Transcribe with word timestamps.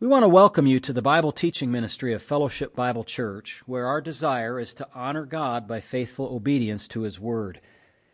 We 0.00 0.08
want 0.08 0.22
to 0.22 0.28
welcome 0.30 0.66
you 0.66 0.80
to 0.80 0.94
the 0.94 1.02
Bible 1.02 1.30
teaching 1.30 1.70
ministry 1.70 2.14
of 2.14 2.22
Fellowship 2.22 2.74
Bible 2.74 3.04
Church, 3.04 3.62
where 3.66 3.86
our 3.86 4.00
desire 4.00 4.58
is 4.58 4.72
to 4.72 4.88
honor 4.94 5.26
God 5.26 5.68
by 5.68 5.80
faithful 5.80 6.34
obedience 6.34 6.88
to 6.88 7.02
His 7.02 7.20
Word. 7.20 7.60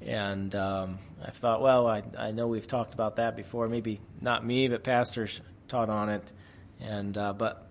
And 0.00 0.56
um, 0.56 0.98
I 1.24 1.30
thought, 1.30 1.62
well, 1.62 1.86
I, 1.86 2.02
I 2.18 2.32
know 2.32 2.48
we've 2.48 2.66
talked 2.66 2.94
about 2.94 3.14
that 3.14 3.36
before. 3.36 3.68
Maybe 3.68 4.00
not 4.20 4.44
me, 4.44 4.66
but 4.66 4.82
pastors 4.82 5.40
taught 5.68 5.88
on 5.88 6.08
it 6.08 6.32
and 6.80 7.16
uh, 7.16 7.32
but 7.32 7.66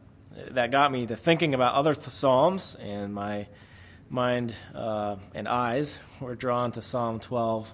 that 0.51 0.71
got 0.71 0.91
me 0.91 1.05
to 1.05 1.15
thinking 1.15 1.53
about 1.53 1.73
other 1.73 1.93
th- 1.93 2.07
psalms, 2.07 2.75
and 2.75 3.13
my 3.13 3.47
mind 4.09 4.55
uh, 4.73 5.17
and 5.33 5.47
eyes 5.47 5.99
were 6.19 6.35
drawn 6.35 6.71
to 6.71 6.81
Psalm 6.81 7.19
12, 7.19 7.73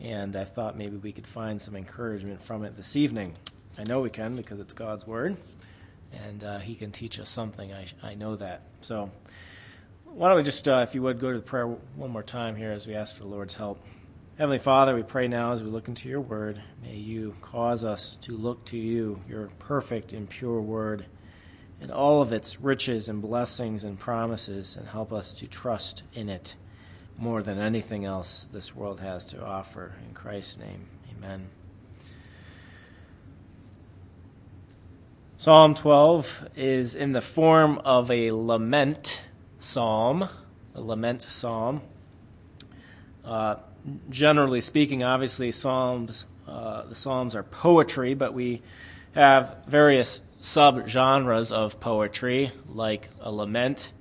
and 0.00 0.36
I 0.36 0.44
thought 0.44 0.76
maybe 0.76 0.96
we 0.96 1.12
could 1.12 1.26
find 1.26 1.60
some 1.60 1.76
encouragement 1.76 2.42
from 2.42 2.64
it 2.64 2.76
this 2.76 2.96
evening. 2.96 3.34
I 3.78 3.84
know 3.84 4.00
we 4.00 4.10
can 4.10 4.36
because 4.36 4.60
it's 4.60 4.72
God's 4.72 5.06
word, 5.06 5.36
and 6.12 6.44
uh, 6.44 6.58
He 6.58 6.74
can 6.74 6.90
teach 6.90 7.18
us 7.18 7.30
something. 7.30 7.72
I, 7.72 7.86
I 8.02 8.14
know 8.14 8.36
that. 8.36 8.62
So, 8.80 9.10
why 10.04 10.28
don't 10.28 10.36
we 10.36 10.42
just, 10.42 10.68
uh, 10.68 10.80
if 10.86 10.94
you 10.94 11.02
would, 11.02 11.20
go 11.20 11.32
to 11.32 11.38
the 11.38 11.44
prayer 11.44 11.66
one 11.66 12.10
more 12.10 12.22
time 12.22 12.56
here 12.56 12.72
as 12.72 12.86
we 12.86 12.94
ask 12.94 13.16
for 13.16 13.22
the 13.22 13.30
Lord's 13.30 13.54
help. 13.54 13.82
Heavenly 14.42 14.58
Father, 14.58 14.96
we 14.96 15.04
pray 15.04 15.28
now 15.28 15.52
as 15.52 15.62
we 15.62 15.70
look 15.70 15.86
into 15.86 16.08
your 16.08 16.20
word, 16.20 16.60
may 16.82 16.96
you 16.96 17.36
cause 17.40 17.84
us 17.84 18.16
to 18.22 18.36
look 18.36 18.64
to 18.64 18.76
you, 18.76 19.22
your 19.28 19.50
perfect 19.60 20.12
and 20.12 20.28
pure 20.28 20.60
word, 20.60 21.06
and 21.80 21.92
all 21.92 22.20
of 22.20 22.32
its 22.32 22.60
riches 22.60 23.08
and 23.08 23.22
blessings 23.22 23.84
and 23.84 24.00
promises, 24.00 24.74
and 24.74 24.88
help 24.88 25.12
us 25.12 25.32
to 25.34 25.46
trust 25.46 26.02
in 26.12 26.28
it 26.28 26.56
more 27.16 27.40
than 27.40 27.60
anything 27.60 28.04
else 28.04 28.48
this 28.52 28.74
world 28.74 28.98
has 28.98 29.26
to 29.26 29.40
offer. 29.40 29.94
In 30.08 30.12
Christ's 30.12 30.58
name, 30.58 30.86
amen. 31.16 31.46
Psalm 35.38 35.72
12 35.72 36.48
is 36.56 36.96
in 36.96 37.12
the 37.12 37.20
form 37.20 37.78
of 37.84 38.10
a 38.10 38.32
lament 38.32 39.22
psalm, 39.60 40.28
a 40.74 40.80
lament 40.80 41.22
psalm. 41.22 41.80
Uh, 43.24 43.54
generally 44.10 44.60
speaking, 44.60 45.02
obviously, 45.02 45.52
psalms 45.52 46.26
uh, 46.46 46.84
the 46.84 46.94
psalms 46.94 47.36
are 47.36 47.42
poetry, 47.42 48.14
but 48.14 48.34
we 48.34 48.62
have 49.14 49.56
various 49.66 50.20
subgenres 50.40 51.52
of 51.52 51.80
poetry, 51.80 52.50
like 52.68 53.08
a 53.20 53.30
lament, 53.30 53.92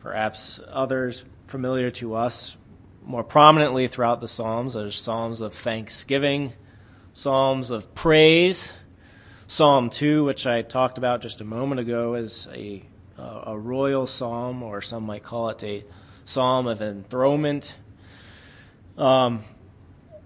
perhaps 0.00 0.60
others 0.68 1.24
familiar 1.46 1.90
to 1.90 2.14
us 2.14 2.56
more 3.04 3.24
prominently 3.24 3.88
throughout 3.88 4.20
the 4.20 4.28
psalms. 4.28 4.74
There's 4.74 4.98
psalms 4.98 5.40
of 5.40 5.52
thanksgiving, 5.52 6.52
psalms 7.12 7.70
of 7.70 7.94
praise. 7.94 8.72
Psalm 9.48 9.90
2, 9.90 10.24
which 10.24 10.46
I 10.46 10.62
talked 10.62 10.98
about 10.98 11.20
just 11.20 11.40
a 11.40 11.44
moment 11.44 11.80
ago, 11.80 12.14
is 12.14 12.48
a, 12.52 12.82
a 13.18 13.56
royal 13.56 14.06
psalm, 14.06 14.62
or 14.62 14.82
some 14.82 15.04
might 15.04 15.22
call 15.22 15.50
it 15.50 15.62
a 15.62 15.84
psalm 16.24 16.66
of 16.66 16.80
enthronement. 16.80 17.76
Um, 18.98 19.44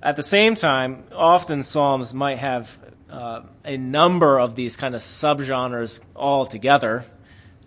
at 0.03 0.17
the 0.17 0.23
same 0.23 0.55
time, 0.55 1.05
often 1.15 1.63
psalms 1.63 2.15
might 2.15 2.39
have 2.39 2.79
uh, 3.11 3.43
a 3.65 3.77
number 3.77 4.39
of 4.39 4.55
these 4.55 4.77
kind 4.77 4.95
of 4.95 5.01
subgenres 5.01 6.01
all 6.15 6.47
together. 6.47 7.05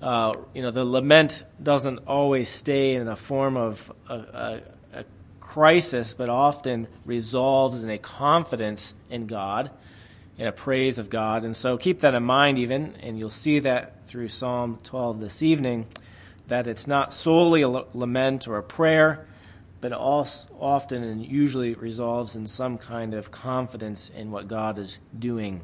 Uh, 0.02 0.34
you 0.54 0.62
know, 0.62 0.72
the 0.72 0.86
lament 0.86 1.44
doesn't 1.62 2.00
always 2.08 2.50
stay 2.50 2.96
in 2.96 3.06
the 3.06 3.16
form 3.16 3.58
of 3.58 3.92
a, 4.10 4.14
a, 4.14 4.62
a 4.94 5.06
crisis, 5.42 6.14
but 6.14 6.30
often 6.30 6.88
resolves 7.06 7.84
in 7.84 7.90
a 7.90 7.98
confidence 7.98 8.96
in 9.10 9.28
God, 9.28 9.72
in 10.38 10.48
a 10.48 10.52
praise 10.54 10.98
of 10.98 11.10
God. 11.10 11.44
And 11.44 11.56
so 11.56 11.78
keep 11.78 12.00
that 12.00 12.14
in 12.14 12.24
mind, 12.24 12.58
even, 12.58 12.96
and 13.02 13.20
you'll 13.20 13.30
see 13.30 13.60
that 13.60 14.08
through 14.08 14.30
Psalm 14.30 14.80
12 14.84 15.20
this 15.20 15.44
evening, 15.44 15.88
that 16.48 16.68
it's 16.68 16.88
not 16.88 17.14
solely 17.14 17.62
a 17.62 17.70
lament 17.70 18.48
or 18.48 18.58
a 18.58 18.64
prayer 18.64 19.28
but 19.84 19.92
also 19.92 20.46
often 20.62 21.04
and 21.04 21.26
usually 21.26 21.74
resolves 21.74 22.38
in 22.38 22.48
some 22.48 22.78
kind 22.78 23.14
of 23.14 23.32
confidence 23.32 24.10
in 24.10 24.32
what 24.32 24.48
God 24.48 24.80
is 24.80 25.00
doing. 25.20 25.60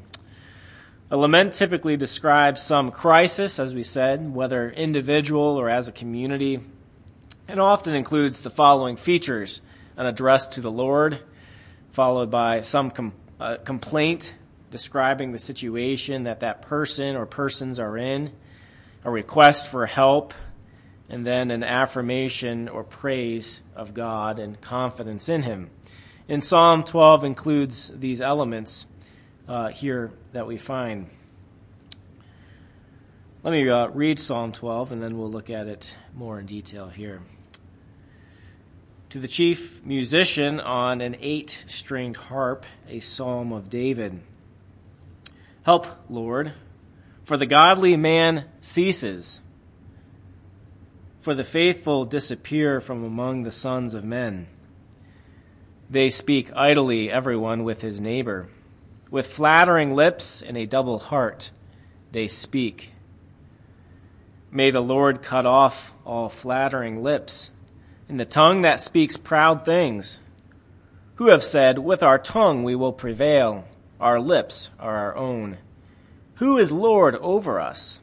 A 1.10 1.16
lament 1.16 1.54
typically 1.54 1.96
describes 1.96 2.60
some 2.60 2.90
crisis, 2.90 3.58
as 3.58 3.74
we 3.74 3.82
said, 3.82 4.34
whether 4.34 4.68
individual 4.68 5.58
or 5.58 5.70
as 5.70 5.88
a 5.88 5.92
community, 5.92 6.60
and 7.48 7.58
often 7.58 7.94
includes 7.94 8.42
the 8.42 8.50
following 8.50 8.96
features 8.96 9.62
an 9.96 10.04
address 10.04 10.48
to 10.48 10.60
the 10.60 10.70
Lord, 10.70 11.20
followed 11.90 12.30
by 12.30 12.60
some 12.60 12.90
com- 12.90 13.14
uh, 13.40 13.56
complaint 13.64 14.34
describing 14.70 15.32
the 15.32 15.38
situation 15.38 16.24
that 16.24 16.40
that 16.40 16.60
person 16.60 17.16
or 17.16 17.24
persons 17.24 17.80
are 17.80 17.96
in, 17.96 18.32
a 19.02 19.10
request 19.10 19.66
for 19.66 19.86
help, 19.86 20.34
and 21.10 21.26
then 21.26 21.50
an 21.50 21.64
affirmation 21.64 22.68
or 22.68 22.84
praise 22.84 23.62
of 23.74 23.92
God 23.92 24.38
and 24.38 24.58
confidence 24.60 25.28
in 25.28 25.42
Him. 25.42 25.68
In 26.28 26.40
Psalm 26.40 26.84
12 26.84 27.24
includes 27.24 27.92
these 27.94 28.20
elements 28.20 28.86
uh, 29.48 29.68
here 29.68 30.12
that 30.32 30.46
we 30.46 30.56
find. 30.56 31.10
Let 33.42 33.50
me 33.50 33.68
uh, 33.68 33.88
read 33.88 34.20
Psalm 34.20 34.52
12 34.52 34.92
and 34.92 35.02
then 35.02 35.18
we'll 35.18 35.30
look 35.30 35.50
at 35.50 35.66
it 35.66 35.96
more 36.14 36.38
in 36.38 36.46
detail 36.46 36.88
here. 36.88 37.20
To 39.08 39.18
the 39.18 39.26
chief 39.26 39.84
musician 39.84 40.60
on 40.60 41.00
an 41.00 41.16
eight 41.20 41.64
stringed 41.66 42.16
harp, 42.16 42.64
a 42.88 43.00
psalm 43.00 43.50
of 43.50 43.68
David. 43.68 44.20
Help, 45.64 45.88
Lord, 46.08 46.52
for 47.24 47.36
the 47.36 47.46
godly 47.46 47.96
man 47.96 48.44
ceases 48.60 49.40
for 51.20 51.34
the 51.34 51.44
faithful 51.44 52.04
disappear 52.04 52.80
from 52.80 53.04
among 53.04 53.42
the 53.42 53.52
sons 53.52 53.94
of 53.94 54.04
men. 54.04 54.46
They 55.88 56.08
speak 56.08 56.50
idly, 56.56 57.10
everyone 57.10 57.62
with 57.62 57.82
his 57.82 58.00
neighbor. 58.00 58.48
With 59.10 59.26
flattering 59.26 59.94
lips 59.94 60.40
and 60.40 60.56
a 60.56 60.66
double 60.66 60.98
heart, 60.98 61.50
they 62.12 62.26
speak. 62.26 62.92
May 64.50 64.70
the 64.70 64.80
Lord 64.80 65.20
cut 65.20 65.46
off 65.46 65.92
all 66.04 66.28
flattering 66.28 67.02
lips 67.02 67.50
and 68.08 68.18
the 68.18 68.24
tongue 68.24 68.62
that 68.62 68.80
speaks 68.80 69.16
proud 69.16 69.64
things. 69.64 70.20
Who 71.16 71.28
have 71.28 71.44
said, 71.44 71.78
With 71.78 72.02
our 72.02 72.18
tongue 72.18 72.64
we 72.64 72.74
will 72.74 72.92
prevail, 72.92 73.68
our 74.00 74.18
lips 74.18 74.70
are 74.80 74.96
our 74.96 75.16
own. 75.16 75.58
Who 76.36 76.56
is 76.56 76.72
Lord 76.72 77.14
over 77.16 77.60
us? 77.60 78.00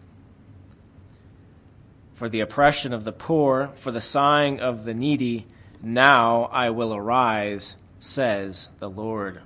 For 2.18 2.28
the 2.28 2.40
oppression 2.40 2.96
of 2.96 3.04
the 3.04 3.12
poor, 3.12 3.70
for 3.76 3.92
the 3.92 4.02
sighing 4.02 4.60
of 4.60 4.86
the 4.86 4.94
needy. 4.96 5.46
Now 5.84 6.46
I 6.46 6.72
will 6.72 6.92
arise, 6.96 7.76
says 8.00 8.72
the 8.80 8.90
Lord. 8.90 9.42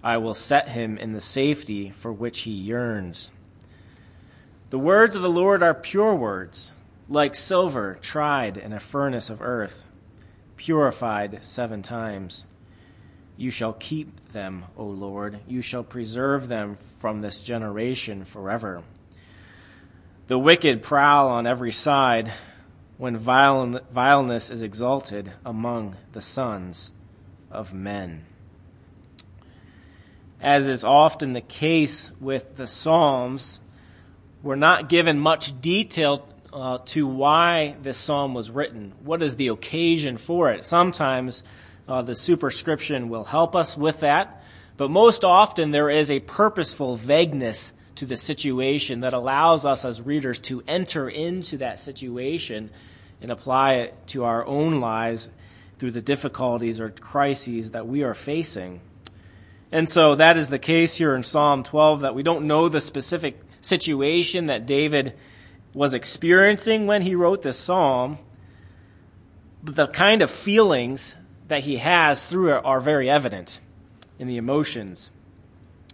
I 0.00 0.16
will 0.18 0.34
set 0.34 0.68
him 0.68 0.96
in 0.96 1.12
the 1.12 1.20
safety 1.20 1.90
for 1.90 2.12
which 2.12 2.42
he 2.42 2.52
yearns. 2.52 3.32
The 4.70 4.78
words 4.78 5.16
of 5.16 5.22
the 5.22 5.28
Lord 5.28 5.60
are 5.60 5.74
pure 5.74 6.14
words, 6.14 6.72
like 7.08 7.34
silver 7.34 7.98
tried 8.00 8.56
in 8.56 8.72
a 8.72 8.78
furnace 8.78 9.28
of 9.28 9.42
earth, 9.42 9.84
purified 10.56 11.44
seven 11.44 11.82
times. 11.82 12.44
You 13.36 13.50
shall 13.50 13.72
keep 13.72 14.20
them, 14.28 14.66
O 14.76 14.84
Lord. 14.84 15.40
You 15.48 15.60
shall 15.60 15.82
preserve 15.82 16.46
them 16.46 16.76
from 16.76 17.22
this 17.22 17.42
generation 17.42 18.24
forever. 18.24 18.84
The 20.28 20.38
wicked 20.38 20.82
prowl 20.82 21.28
on 21.28 21.48
every 21.48 21.72
side 21.72 22.32
when 22.96 23.16
vileness 23.16 24.50
is 24.50 24.62
exalted 24.62 25.32
among 25.44 25.96
the 26.12 26.20
sons 26.20 26.92
of 27.50 27.74
men. 27.74 28.24
as 30.40 30.68
is 30.68 30.84
often 30.84 31.32
the 31.32 31.40
case 31.40 32.12
with 32.20 32.56
the 32.56 32.68
Psalms, 32.68 33.60
we're 34.42 34.54
not 34.54 34.88
given 34.88 35.18
much 35.18 35.60
detail 35.60 36.28
uh, 36.52 36.78
to 36.86 37.06
why 37.06 37.76
this 37.82 37.96
psalm 37.96 38.34
was 38.34 38.50
written. 38.50 38.92
What 39.02 39.22
is 39.22 39.36
the 39.36 39.48
occasion 39.48 40.18
for 40.18 40.50
it? 40.50 40.64
Sometimes 40.64 41.42
uh, 41.88 42.02
the 42.02 42.14
superscription 42.14 43.08
will 43.08 43.24
help 43.24 43.56
us 43.56 43.76
with 43.76 44.00
that, 44.00 44.42
but 44.76 44.90
most 44.90 45.24
often 45.24 45.70
there 45.72 45.90
is 45.90 46.10
a 46.10 46.20
purposeful 46.20 46.96
vagueness 46.96 47.72
to 47.96 48.06
the 48.06 48.16
situation 48.16 49.00
that 49.00 49.12
allows 49.12 49.64
us 49.64 49.84
as 49.84 50.00
readers 50.00 50.40
to 50.40 50.62
enter 50.66 51.08
into 51.08 51.58
that 51.58 51.78
situation 51.78 52.70
and 53.20 53.30
apply 53.30 53.74
it 53.74 54.06
to 54.08 54.24
our 54.24 54.44
own 54.46 54.80
lives 54.80 55.30
through 55.78 55.90
the 55.90 56.02
difficulties 56.02 56.80
or 56.80 56.90
crises 56.90 57.72
that 57.72 57.86
we 57.86 58.02
are 58.02 58.14
facing. 58.14 58.80
And 59.70 59.88
so 59.88 60.14
that 60.16 60.36
is 60.36 60.48
the 60.48 60.58
case 60.58 60.96
here 60.96 61.14
in 61.14 61.22
Psalm 61.22 61.62
12 61.62 62.00
that 62.00 62.14
we 62.14 62.22
don't 62.22 62.46
know 62.46 62.68
the 62.68 62.80
specific 62.80 63.40
situation 63.60 64.46
that 64.46 64.66
David 64.66 65.14
was 65.74 65.94
experiencing 65.94 66.86
when 66.86 67.02
he 67.02 67.14
wrote 67.14 67.42
this 67.42 67.58
psalm, 67.58 68.18
but 69.62 69.76
the 69.76 69.86
kind 69.86 70.20
of 70.20 70.30
feelings 70.30 71.16
that 71.48 71.64
he 71.64 71.78
has 71.78 72.26
through 72.26 72.56
it 72.56 72.64
are 72.64 72.80
very 72.80 73.08
evident 73.08 73.60
in 74.18 74.26
the 74.26 74.36
emotions. 74.36 75.10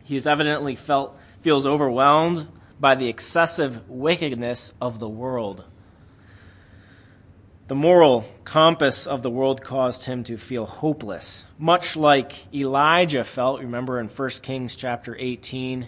He 0.05 0.15
has 0.15 0.27
evidently 0.27 0.75
felt 0.75 1.18
feels 1.41 1.67
overwhelmed 1.67 2.49
by 2.81 2.95
the 2.95 3.09
excessive 3.09 3.89
wickedness 3.89 4.73
of 4.81 4.99
the 4.99 5.09
world. 5.09 5.65
The 7.67 7.75
moral 7.75 8.25
compass 8.45 9.07
of 9.07 9.23
the 9.23 9.31
world 9.31 9.63
caused 9.63 10.07
him 10.07 10.25
to 10.25 10.39
feel 10.39 10.65
hopeless, 10.65 11.45
much 11.59 11.97
like 11.97 12.53
Elijah 12.55 13.25
felt, 13.25 13.61
remember 13.61 14.01
in 14.01 14.09
1 14.09 14.29
Kings 14.43 14.75
chapter 14.75 15.15
18, 15.19 15.87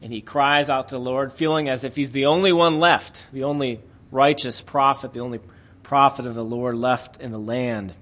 and 0.00 0.12
he 0.12 0.20
cries 0.20 0.70
out 0.70 0.88
to 0.88 0.94
the 0.94 1.00
Lord, 1.00 1.32
feeling 1.32 1.68
as 1.68 1.82
if 1.82 1.96
he's 1.96 2.12
the 2.12 2.26
only 2.26 2.52
one 2.52 2.78
left, 2.78 3.26
the 3.32 3.42
only 3.44 3.80
righteous 4.12 4.60
prophet, 4.60 5.12
the 5.12 5.20
only 5.20 5.40
prophet 5.82 6.26
of 6.26 6.36
the 6.36 6.44
Lord 6.44 6.76
left 6.76 7.20
in 7.20 7.32
the 7.32 7.38
land. 7.38 7.94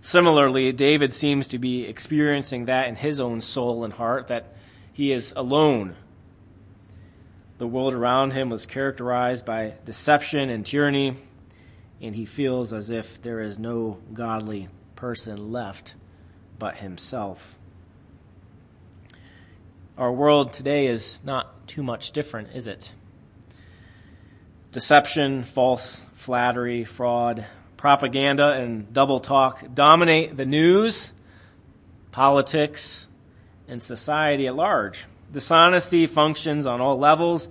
Similarly, 0.00 0.72
David 0.72 1.12
seems 1.12 1.48
to 1.48 1.58
be 1.58 1.84
experiencing 1.84 2.64
that 2.64 2.88
in 2.88 2.96
his 2.96 3.20
own 3.20 3.40
soul 3.40 3.84
and 3.84 3.92
heart, 3.92 4.26
that 4.28 4.54
he 4.98 5.12
is 5.12 5.32
alone 5.36 5.94
the 7.58 7.66
world 7.66 7.92
around 7.92 8.32
him 8.32 8.50
was 8.50 8.66
characterized 8.66 9.44
by 9.44 9.74
deception 9.84 10.48
and 10.48 10.64
tyranny, 10.64 11.16
and 12.00 12.14
he 12.14 12.24
feels 12.24 12.72
as 12.72 12.88
if 12.88 13.20
there 13.20 13.40
is 13.40 13.58
no 13.58 13.98
godly 14.12 14.68
person 14.94 15.50
left 15.50 15.96
but 16.60 16.76
himself. 16.76 17.58
Our 19.96 20.12
world 20.12 20.52
today 20.52 20.86
is 20.86 21.20
not 21.24 21.66
too 21.66 21.82
much 21.82 22.12
different, 22.12 22.50
is 22.54 22.68
it? 22.68 22.92
Deception, 24.70 25.42
false 25.42 26.04
flattery, 26.14 26.84
fraud, 26.84 27.44
propaganda, 27.76 28.52
and 28.52 28.92
double 28.92 29.18
talk 29.18 29.74
dominate 29.74 30.36
the 30.36 30.46
news, 30.46 31.12
politics, 32.12 33.07
and 33.68 33.80
society 33.80 34.46
at 34.46 34.56
large. 34.56 35.06
Dishonesty 35.30 36.06
functions 36.06 36.66
on 36.66 36.80
all 36.80 36.98
levels, 36.98 37.48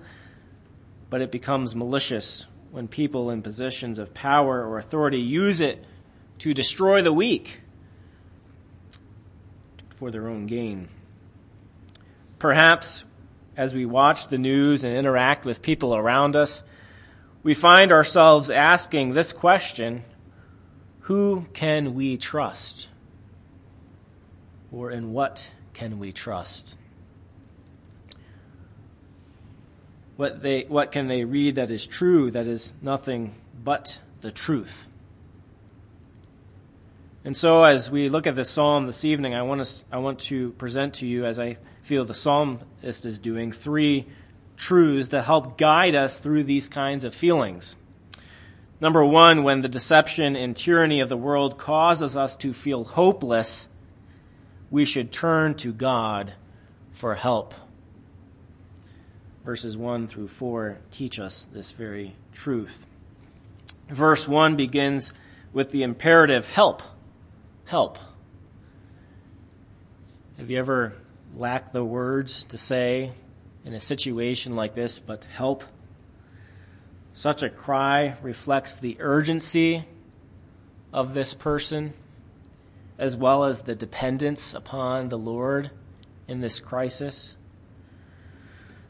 but 1.09 1.21
it 1.21 1.31
becomes 1.31 1.75
malicious 1.75 2.47
when 2.71 2.87
people 2.87 3.29
in 3.29 3.41
positions 3.41 3.99
of 3.99 4.13
power 4.13 4.65
or 4.65 4.77
authority 4.77 5.19
use 5.19 5.61
it 5.61 5.85
to 6.39 6.53
destroy 6.53 7.01
the 7.01 7.13
weak 7.13 7.61
for 9.89 10.11
their 10.11 10.27
own 10.27 10.47
gain. 10.47 10.89
Perhaps 12.39 13.03
as 13.55 13.73
we 13.73 13.85
watch 13.85 14.27
the 14.27 14.37
news 14.37 14.83
and 14.83 14.95
interact 14.95 15.43
with 15.45 15.61
people 15.61 15.95
around 15.95 16.35
us, 16.35 16.63
we 17.41 17.53
find 17.53 17.91
ourselves 17.91 18.49
asking 18.49 19.13
this 19.13 19.33
question 19.33 20.03
Who 21.01 21.47
can 21.53 21.95
we 21.95 22.17
trust? 22.17 22.89
Or 24.71 24.91
in 24.91 25.13
what 25.13 25.49
can 25.77 25.99
we 25.99 26.11
trust? 26.11 26.75
What, 30.15 30.41
they, 30.41 30.63
what 30.63 30.91
can 30.91 31.07
they 31.07 31.23
read 31.23 31.53
that 31.53 31.69
is 31.69 31.85
true, 31.85 32.31
that 32.31 32.47
is 32.47 32.73
nothing 32.81 33.35
but 33.63 33.99
the 34.21 34.31
truth? 34.31 34.87
And 37.23 37.37
so, 37.37 37.63
as 37.63 37.91
we 37.91 38.09
look 38.09 38.25
at 38.25 38.35
this 38.35 38.49
psalm 38.49 38.87
this 38.87 39.05
evening, 39.05 39.35
I 39.35 39.43
want, 39.43 39.63
to, 39.63 39.83
I 39.91 39.97
want 39.99 40.17
to 40.21 40.53
present 40.53 40.95
to 40.95 41.05
you, 41.05 41.25
as 41.25 41.39
I 41.39 41.57
feel 41.83 42.05
the 42.05 42.15
psalmist 42.15 43.05
is 43.05 43.19
doing, 43.19 43.51
three 43.51 44.07
truths 44.55 45.09
that 45.09 45.25
help 45.25 45.59
guide 45.59 45.93
us 45.93 46.17
through 46.17 46.45
these 46.45 46.69
kinds 46.69 47.03
of 47.03 47.13
feelings. 47.13 47.75
Number 48.81 49.05
one, 49.05 49.43
when 49.43 49.61
the 49.61 49.69
deception 49.69 50.35
and 50.35 50.57
tyranny 50.57 51.01
of 51.01 51.09
the 51.09 51.17
world 51.17 51.59
causes 51.59 52.17
us 52.17 52.35
to 52.37 52.51
feel 52.51 52.83
hopeless, 52.83 53.69
we 54.69 54.85
should 54.85 55.11
turn 55.11 55.55
to 55.55 55.71
God 55.71 56.33
for 56.91 57.15
help 57.15 57.53
verses 59.47 59.77
1 59.77 60.07
through 60.07 60.27
4 60.27 60.77
teach 60.91 61.21
us 61.21 61.45
this 61.53 61.71
very 61.71 62.13
truth. 62.33 62.85
Verse 63.87 64.27
1 64.27 64.57
begins 64.57 65.13
with 65.53 65.71
the 65.71 65.83
imperative 65.83 66.45
help. 66.49 66.83
Help. 67.63 67.97
Have 70.37 70.51
you 70.51 70.59
ever 70.59 70.95
lacked 71.33 71.71
the 71.71 71.85
words 71.85 72.43
to 72.43 72.57
say 72.57 73.13
in 73.63 73.73
a 73.73 73.79
situation 73.79 74.57
like 74.57 74.75
this, 74.75 74.99
but 74.99 75.23
help? 75.23 75.63
Such 77.13 77.41
a 77.41 77.49
cry 77.49 78.17
reflects 78.21 78.75
the 78.75 78.97
urgency 78.99 79.85
of 80.91 81.13
this 81.13 81.33
person, 81.33 81.93
as 82.97 83.15
well 83.15 83.43
as 83.43 83.61
the 83.61 83.75
dependence 83.75 84.53
upon 84.53 85.09
the 85.09 85.17
Lord 85.17 85.71
in 86.27 86.41
this 86.41 86.59
crisis. 86.59 87.35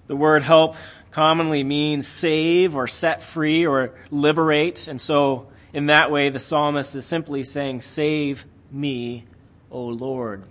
The 0.07 0.15
word 0.15 0.43
help 0.43 0.75
commonly 1.11 1.63
means 1.63 2.07
save 2.07 2.75
or 2.75 2.87
set 2.87 3.21
free 3.21 3.65
or 3.65 3.93
liberate. 4.09 4.87
And 4.87 5.01
so, 5.01 5.47
in 5.73 5.87
that 5.87 6.11
way, 6.11 6.29
the 6.29 6.39
psalmist 6.39 6.95
is 6.95 7.05
simply 7.05 7.43
saying, 7.43 7.81
Save 7.81 8.45
me, 8.71 9.25
O 9.69 9.81
Lord. 9.81 10.43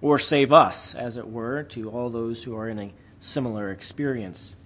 Or 0.00 0.18
save 0.18 0.52
us, 0.52 0.94
as 0.94 1.16
it 1.16 1.28
were, 1.28 1.64
to 1.64 1.90
all 1.90 2.08
those 2.08 2.44
who 2.44 2.56
are 2.56 2.68
in 2.68 2.78
a 2.78 2.92
similar 3.18 3.70
experience. 3.70 4.56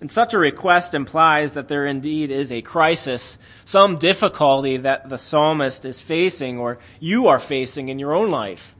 And 0.00 0.10
such 0.10 0.32
a 0.32 0.38
request 0.38 0.94
implies 0.94 1.54
that 1.54 1.68
there 1.68 1.84
indeed 1.84 2.30
is 2.30 2.52
a 2.52 2.62
crisis, 2.62 3.38
some 3.64 3.96
difficulty 3.96 4.76
that 4.76 5.08
the 5.08 5.18
psalmist 5.18 5.84
is 5.84 6.00
facing 6.00 6.58
or 6.58 6.78
you 7.00 7.26
are 7.26 7.40
facing 7.40 7.88
in 7.88 7.98
your 7.98 8.14
own 8.14 8.30
life. 8.30 8.76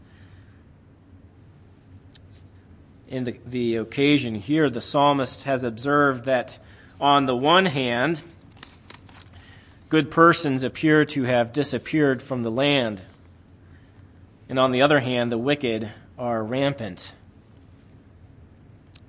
in 3.09 3.25
the, 3.25 3.39
the 3.47 3.77
occasion 3.77 4.35
here, 4.35 4.69
the 4.69 4.81
psalmist 4.81 5.45
has 5.45 5.65
observed 5.65 6.25
that 6.25 6.59
on 7.01 7.27
the 7.27 7.37
one 7.37 7.67
hand, 7.67 8.23
good 9.89 10.11
persons 10.11 10.63
appear 10.63 11.05
to 11.07 11.23
have 11.25 11.53
disappeared 11.53 12.21
from 12.21 12.43
the 12.43 12.51
land. 12.51 13.03
And 14.49 14.59
on 14.59 14.73
the 14.73 14.83
other 14.83 15.01
hand, 15.01 15.33
the 15.33 15.39
wicked 15.39 15.91
are 16.19 16.45
rampant. 16.45 17.15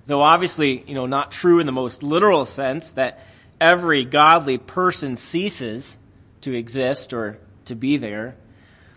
Though 0.10 0.24
obviously, 0.24 0.84
you 0.88 0.96
know, 0.96 1.06
not 1.06 1.32
true 1.32 1.60
in 1.60 1.68
the 1.68 1.72
most 1.72 2.02
literal 2.02 2.48
sense 2.48 2.94
that 2.94 3.24
every 3.62 4.04
godly 4.04 4.58
person 4.58 5.16
ceases 5.16 6.00
to 6.42 6.52
exist 6.52 7.14
or 7.14 7.38
to 7.66 7.76
be 7.76 7.96
there, 7.96 8.36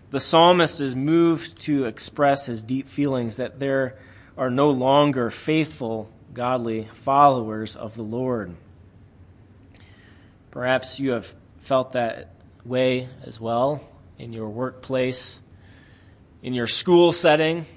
the 0.09 0.19
psalmist 0.19 0.81
is 0.81 0.95
moved 0.95 1.61
to 1.61 1.85
express 1.85 2.47
his 2.47 2.63
deep 2.63 2.87
feelings 2.87 3.37
that 3.37 3.59
there 3.59 3.95
are 4.39 4.49
no 4.49 4.71
longer 4.71 5.29
faithful, 5.29 6.09
godly 6.33 6.89
followers 6.93 7.75
of 7.75 7.93
the 7.93 8.01
Lord. 8.01 8.55
Perhaps 10.49 10.99
you 10.99 11.11
have 11.11 11.35
felt 11.59 11.91
that 11.91 12.29
way 12.65 13.07
as 13.21 13.39
well 13.39 13.87
in 14.17 14.33
your 14.33 14.49
workplace, 14.49 15.39
in 16.41 16.55
your 16.55 16.65
school 16.65 17.11
setting, 17.11 17.67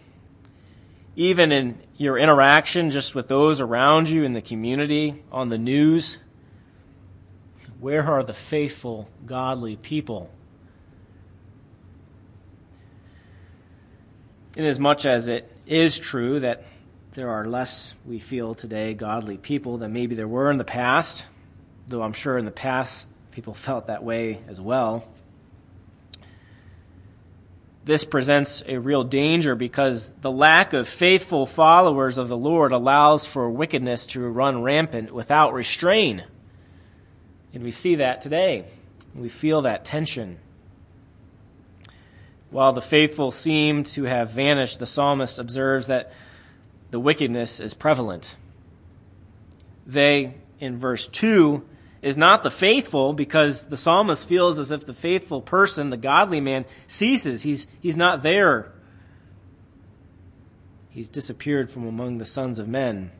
even 1.16 1.50
in 1.50 1.78
your 1.96 2.18
interaction 2.18 2.90
just 2.90 3.14
with 3.14 3.26
those 3.26 3.60
around 3.60 4.08
you 4.08 4.22
in 4.22 4.34
the 4.34 4.42
community, 4.42 5.22
on 5.32 5.48
the 5.48 5.58
news. 5.58 6.18
Where 7.80 8.02
are 8.04 8.22
the 8.22 8.34
faithful, 8.34 9.08
godly 9.24 9.76
people? 9.76 10.30
Inasmuch 14.54 15.06
as 15.06 15.28
it 15.28 15.50
is 15.66 15.98
true 15.98 16.40
that 16.40 16.64
there 17.12 17.30
are 17.30 17.46
less, 17.46 17.94
we 18.04 18.18
feel 18.18 18.54
today, 18.54 18.92
godly 18.92 19.38
people 19.38 19.78
than 19.78 19.94
maybe 19.94 20.14
there 20.14 20.28
were 20.28 20.50
in 20.50 20.58
the 20.58 20.64
past, 20.64 21.24
though 21.86 22.02
I'm 22.02 22.12
sure 22.12 22.36
in 22.36 22.44
the 22.44 22.50
past 22.50 23.08
people 23.30 23.54
felt 23.54 23.86
that 23.86 24.04
way 24.04 24.40
as 24.48 24.60
well. 24.60 25.06
This 27.86 28.02
presents 28.02 28.64
a 28.66 28.78
real 28.78 29.04
danger 29.04 29.54
because 29.54 30.10
the 30.20 30.30
lack 30.30 30.72
of 30.72 30.88
faithful 30.88 31.46
followers 31.46 32.18
of 32.18 32.28
the 32.28 32.36
Lord 32.36 32.72
allows 32.72 33.24
for 33.24 33.48
wickedness 33.48 34.06
to 34.06 34.20
run 34.22 34.60
rampant 34.60 35.12
without 35.12 35.54
restraint. 35.54 36.22
And 37.54 37.62
we 37.62 37.70
see 37.70 37.94
that 37.94 38.20
today. 38.20 38.64
We 39.14 39.28
feel 39.28 39.62
that 39.62 39.84
tension. 39.84 40.38
While 42.50 42.72
the 42.72 42.82
faithful 42.82 43.30
seem 43.30 43.84
to 43.84 44.02
have 44.02 44.32
vanished, 44.32 44.80
the 44.80 44.86
psalmist 44.86 45.38
observes 45.38 45.86
that 45.86 46.12
the 46.90 46.98
wickedness 46.98 47.60
is 47.60 47.72
prevalent. 47.72 48.36
They, 49.86 50.34
in 50.58 50.76
verse 50.76 51.06
2, 51.06 51.64
is 52.06 52.16
not 52.16 52.44
the 52.44 52.50
faithful 52.52 53.12
because 53.12 53.64
the 53.64 53.76
psalmist 53.76 54.28
feels 54.28 54.60
as 54.60 54.70
if 54.70 54.86
the 54.86 54.94
faithful 54.94 55.42
person, 55.42 55.90
the 55.90 55.96
godly 55.96 56.40
man, 56.40 56.64
ceases. 56.86 57.42
He's, 57.42 57.66
he's 57.80 57.96
not 57.96 58.22
there. 58.22 58.70
He's 60.88 61.08
disappeared 61.08 61.68
from 61.68 61.84
among 61.84 62.18
the 62.18 62.24
sons 62.24 62.60
of 62.60 62.68
men. 62.68 63.10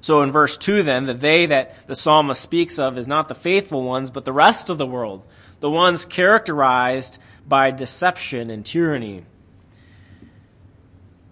So 0.00 0.22
in 0.22 0.30
verse 0.30 0.56
2 0.58 0.84
then, 0.84 1.06
the 1.06 1.12
they 1.12 1.46
that 1.46 1.88
the 1.88 1.96
psalmist 1.96 2.40
speaks 2.40 2.78
of 2.78 2.96
is 2.96 3.08
not 3.08 3.26
the 3.26 3.34
faithful 3.34 3.82
ones, 3.82 4.12
but 4.12 4.24
the 4.24 4.32
rest 4.32 4.70
of 4.70 4.78
the 4.78 4.86
world, 4.86 5.26
the 5.58 5.68
ones 5.68 6.04
characterized 6.04 7.18
by 7.48 7.72
deception 7.72 8.48
and 8.48 8.64
tyranny. 8.64 9.24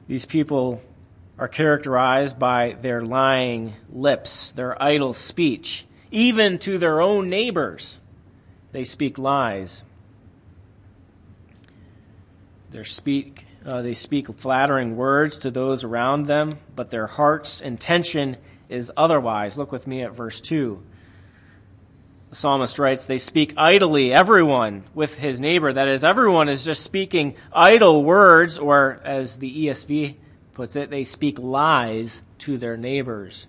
These 0.08 0.24
people 0.24 0.82
are 1.38 1.46
characterized 1.46 2.40
by 2.40 2.76
their 2.82 3.02
lying 3.02 3.74
lips, 3.88 4.50
their 4.50 4.82
idle 4.82 5.14
speech, 5.14 5.84
even 6.10 6.58
to 6.58 6.78
their 6.78 7.00
own 7.00 7.28
neighbors, 7.28 8.00
they 8.72 8.84
speak 8.84 9.18
lies. 9.18 9.84
They 12.70 12.82
speak, 12.82 13.46
uh, 13.64 13.82
they 13.82 13.94
speak 13.94 14.32
flattering 14.34 14.96
words 14.96 15.38
to 15.38 15.50
those 15.50 15.84
around 15.84 16.26
them, 16.26 16.58
but 16.76 16.90
their 16.90 17.06
heart's 17.06 17.60
intention 17.60 18.36
is 18.68 18.92
otherwise. 18.96 19.56
Look 19.56 19.72
with 19.72 19.86
me 19.86 20.02
at 20.02 20.14
verse 20.14 20.40
2. 20.40 20.82
The 22.30 22.36
psalmist 22.36 22.78
writes, 22.78 23.06
They 23.06 23.18
speak 23.18 23.54
idly, 23.56 24.12
everyone, 24.12 24.84
with 24.94 25.18
his 25.18 25.40
neighbor. 25.40 25.72
That 25.72 25.88
is, 25.88 26.04
everyone 26.04 26.50
is 26.50 26.64
just 26.64 26.82
speaking 26.82 27.34
idle 27.52 28.04
words, 28.04 28.58
or 28.58 29.00
as 29.02 29.38
the 29.38 29.66
ESV 29.66 30.16
puts 30.52 30.76
it, 30.76 30.90
they 30.90 31.04
speak 31.04 31.38
lies 31.38 32.22
to 32.40 32.58
their 32.58 32.76
neighbors. 32.76 33.46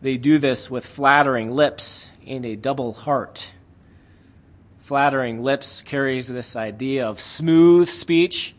They 0.00 0.16
do 0.16 0.38
this 0.38 0.70
with 0.70 0.86
flattering 0.86 1.50
lips 1.50 2.10
and 2.26 2.46
a 2.46 2.56
double 2.56 2.92
heart. 2.92 3.52
Flattering 4.78 5.42
lips 5.42 5.82
carries 5.82 6.28
this 6.28 6.54
idea 6.54 7.06
of 7.06 7.20
smooth 7.20 7.88
speech, 7.88 8.54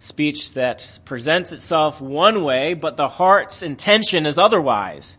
speech 0.00 0.54
that 0.54 1.00
presents 1.04 1.52
itself 1.52 2.00
one 2.00 2.42
way, 2.42 2.74
but 2.74 2.96
the 2.96 3.08
heart's 3.08 3.62
intention 3.62 4.26
is 4.26 4.38
otherwise. 4.38 5.16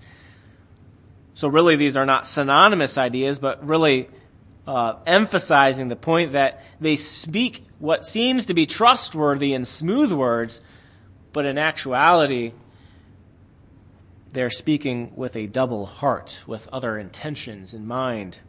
So, 1.34 1.48
really, 1.48 1.76
these 1.76 1.98
are 1.98 2.06
not 2.06 2.28
synonymous 2.28 2.98
ideas, 2.98 3.40
but 3.40 3.66
really 3.66 4.10
uh, 4.68 4.96
emphasizing 5.06 5.88
the 5.88 5.96
point 5.96 6.34
that 6.34 6.64
they 6.80 6.98
speak 6.98 7.64
what 7.80 8.06
seems 8.06 8.46
to 8.46 8.54
be 8.54 8.66
trustworthy 8.66 9.54
and 9.54 9.68
smooth 9.68 10.12
words, 10.12 10.62
but 11.32 11.46
in 11.46 11.58
actuality, 11.58 12.52
they're 14.34 14.50
speaking 14.50 15.14
with 15.16 15.36
a 15.36 15.46
double 15.46 15.86
heart, 15.86 16.44
with 16.48 16.68
other 16.74 16.98
intentions 16.98 17.74
in 17.74 17.86
mind. 17.86 18.40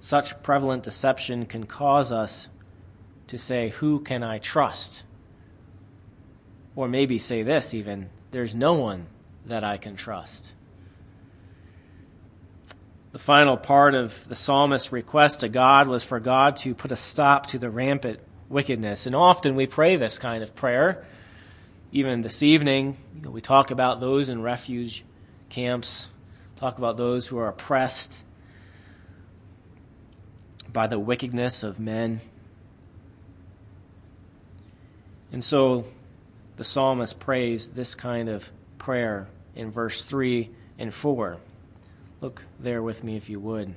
Such 0.00 0.42
prevalent 0.42 0.84
deception 0.84 1.44
can 1.44 1.66
cause 1.66 2.10
us 2.10 2.48
to 3.26 3.38
say, 3.38 3.68
Who 3.68 4.00
can 4.00 4.22
I 4.22 4.38
trust? 4.38 5.04
Or 6.74 6.88
maybe 6.88 7.18
say 7.18 7.42
this 7.42 7.74
even, 7.74 8.08
There's 8.30 8.54
no 8.54 8.72
one 8.72 9.06
that 9.44 9.64
I 9.64 9.76
can 9.76 9.94
trust. 9.94 10.54
The 13.12 13.18
final 13.18 13.56
part 13.58 13.94
of 13.94 14.26
the 14.28 14.36
psalmist's 14.36 14.92
request 14.92 15.40
to 15.40 15.48
God 15.48 15.88
was 15.88 16.04
for 16.04 16.20
God 16.20 16.56
to 16.56 16.74
put 16.74 16.92
a 16.92 16.96
stop 16.96 17.46
to 17.46 17.58
the 17.58 17.70
rampant 17.70 18.20
wickedness. 18.48 19.06
And 19.06 19.14
often 19.14 19.56
we 19.56 19.66
pray 19.66 19.96
this 19.96 20.18
kind 20.18 20.42
of 20.42 20.54
prayer 20.54 21.04
even 21.90 22.20
this 22.20 22.42
evening, 22.42 22.96
you 23.14 23.22
know, 23.22 23.30
we 23.30 23.40
talk 23.40 23.70
about 23.70 24.00
those 24.00 24.28
in 24.28 24.42
refuge 24.42 25.04
camps, 25.48 26.10
talk 26.56 26.78
about 26.78 26.96
those 26.96 27.26
who 27.26 27.38
are 27.38 27.48
oppressed 27.48 28.22
by 30.70 30.86
the 30.86 30.98
wickedness 30.98 31.62
of 31.62 31.80
men. 31.80 32.20
And 35.32 35.42
so 35.42 35.86
the 36.56 36.64
psalmist 36.64 37.18
prays 37.18 37.68
this 37.68 37.94
kind 37.94 38.28
of 38.28 38.50
prayer 38.76 39.28
in 39.54 39.70
verse 39.70 40.04
3 40.04 40.50
and 40.78 40.92
4. 40.92 41.38
Look 42.20 42.44
there 42.60 42.82
with 42.82 43.02
me 43.02 43.16
if 43.16 43.30
you 43.30 43.40
would. 43.40 43.74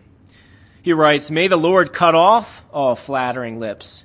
He 0.82 0.94
writes, 0.94 1.32
May 1.32 1.48
the 1.48 1.58
Lord 1.58 1.94
cut 1.94 2.16
off 2.16 2.66
all 2.74 2.96
flattering 2.96 3.60
lips, 3.60 4.04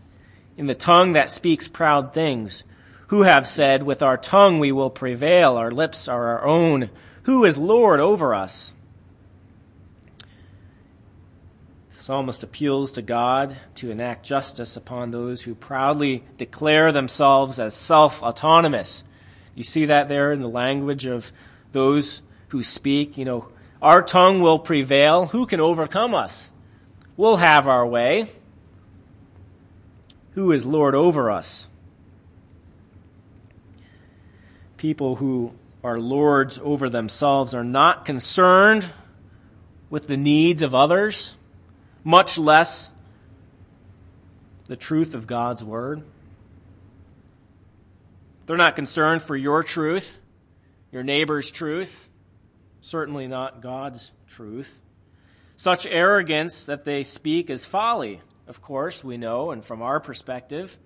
in 0.57 0.67
the 0.67 0.75
tongue 0.75 1.15
that 1.15 1.31
speaks 1.31 1.69
proud 1.69 2.13
things 2.13 2.63
who 3.09 3.23
have 3.23 3.47
said, 3.47 3.83
With 3.83 4.03
our 4.03 4.17
tongue 4.17 4.59
we 4.59 4.73
will 4.73 4.91
prevail, 4.91 5.57
our 5.57 5.71
lips 5.71 6.09
are 6.09 6.29
our 6.29 6.45
own. 6.45 6.91
Who 7.25 7.45
is 7.45 7.59
Lord 7.59 8.01
over 8.01 8.35
us? 8.35 8.73
The 11.91 12.03
psalmist 12.03 12.43
appeals 12.43 12.93
to 12.93 13.03
God 13.03 13.57
to 13.77 13.91
enact 13.91 14.25
justice 14.25 14.77
upon 14.77 15.11
those 15.11 15.43
who 15.43 15.55
proudly 15.55 16.25
declare 16.37 16.93
themselves 16.93 17.59
as 17.59 17.75
self 17.75 18.23
autonomous. 18.23 19.05
You 19.55 19.63
see 19.63 19.87
that 19.87 20.09
there 20.09 20.33
in 20.33 20.41
the 20.41 20.49
language 20.49 21.07
of 21.07 21.33
those 21.73 22.23
who 22.49 22.63
speak, 22.63 23.19
you 23.19 23.25
know, 23.25 23.49
our 23.81 24.03
tongue 24.03 24.41
will 24.41 24.59
prevail. 24.59 25.27
Who 25.27 25.47
can 25.47 25.61
overcome 25.61 26.15
us? 26.15 26.51
We'll 27.17 27.37
have 27.37 27.67
our 27.67 27.87
way. 27.87 28.29
Who 30.33 30.53
is 30.53 30.67
Lord 30.67 30.95
over 30.95 31.31
us? 31.31 31.69
People 34.77 35.17
who 35.17 35.55
are 35.83 35.99
lords 35.99 36.59
over 36.63 36.89
themselves 36.89 37.55
are 37.55 37.65
not 37.65 38.05
concerned 38.05 38.91
with 39.89 40.09
the 40.09 40.17
needs 40.17 40.63
of 40.63 40.75
others, 40.75 41.37
much 42.03 42.39
less 42.39 42.91
the 44.67 44.77
truth 44.77 45.15
of 45.15 45.27
God's 45.27 45.63
word. 45.63 46.03
They're 48.47 48.57
not 48.57 48.77
concerned 48.77 49.23
for 49.23 49.37
your 49.37 49.63
truth, 49.63 50.19
your 50.93 51.03
neighbor's 51.03 51.51
truth, 51.51 52.09
certainly 52.81 53.27
not 53.27 53.61
God's 53.63 54.13
truth. 54.29 54.81
Such 55.57 55.87
arrogance 55.87 56.67
that 56.67 56.85
they 56.85 57.05
speak 57.05 57.49
is 57.49 57.65
folly, 57.65 58.21
of 58.47 58.61
course, 58.61 59.03
we 59.03 59.17
know, 59.17 59.51
and 59.51 59.65
from 59.65 59.83
our 59.83 60.01
perspective, 60.01 60.79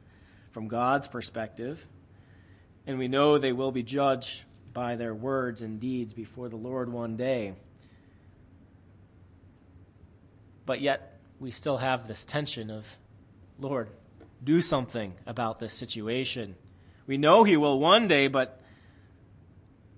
from 0.51 0.69
God's 0.69 1.07
perspective 1.07 1.87
and 2.91 2.99
we 2.99 3.07
know 3.07 3.39
they 3.39 3.53
will 3.53 3.71
be 3.71 3.85
judged 3.85 4.43
by 4.73 4.97
their 4.97 5.15
words 5.15 5.63
and 5.63 5.79
deeds 5.79 6.13
before 6.13 6.49
the 6.49 6.57
Lord 6.57 6.93
one 6.93 7.17
day. 7.17 7.55
But 10.67 10.81
yet, 10.81 11.21
we 11.39 11.53
still 11.53 11.77
have 11.77 12.09
this 12.09 12.25
tension 12.25 12.69
of, 12.69 12.99
Lord, 13.61 13.91
do 14.43 14.61
something 14.61 15.15
about 15.25 15.61
this 15.61 15.73
situation. 15.73 16.57
We 17.07 17.17
know 17.17 17.45
He 17.45 17.57
will 17.57 17.79
one 17.79 18.09
day, 18.09 18.27
but 18.27 18.61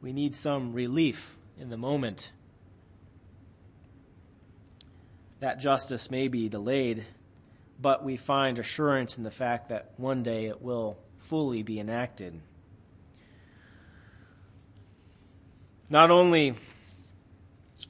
we 0.02 0.12
need 0.12 0.34
some 0.34 0.74
relief 0.74 1.36
in 1.58 1.70
the 1.70 1.78
moment. 1.78 2.30
That 5.40 5.60
justice 5.60 6.10
may 6.10 6.28
be 6.28 6.50
delayed, 6.50 7.06
but 7.80 8.04
we 8.04 8.18
find 8.18 8.58
assurance 8.58 9.16
in 9.16 9.24
the 9.24 9.30
fact 9.30 9.70
that 9.70 9.92
one 9.96 10.22
day 10.22 10.44
it 10.44 10.60
will 10.60 10.98
fully 11.18 11.62
be 11.62 11.80
enacted. 11.80 12.38
Not 15.92 16.10
only 16.10 16.54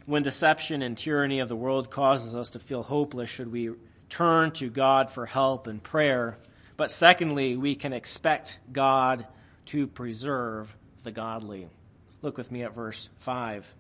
when 0.06 0.24
deception 0.24 0.82
and 0.82 0.98
tyranny 0.98 1.38
of 1.38 1.48
the 1.48 1.54
world 1.54 1.88
causes 1.88 2.34
us 2.34 2.50
to 2.50 2.58
feel 2.58 2.82
hopeless 2.82 3.30
should 3.30 3.52
we 3.52 3.70
turn 4.08 4.50
to 4.54 4.68
God 4.68 5.08
for 5.08 5.24
help 5.24 5.68
and 5.68 5.80
prayer, 5.80 6.36
but 6.76 6.90
secondly, 6.90 7.56
we 7.56 7.76
can 7.76 7.92
expect 7.92 8.58
God 8.72 9.24
to 9.66 9.86
preserve 9.86 10.74
the 11.04 11.12
godly. 11.12 11.68
Look 12.22 12.36
with 12.36 12.50
me 12.50 12.64
at 12.64 12.74
verse 12.74 13.08
5. 13.18 13.72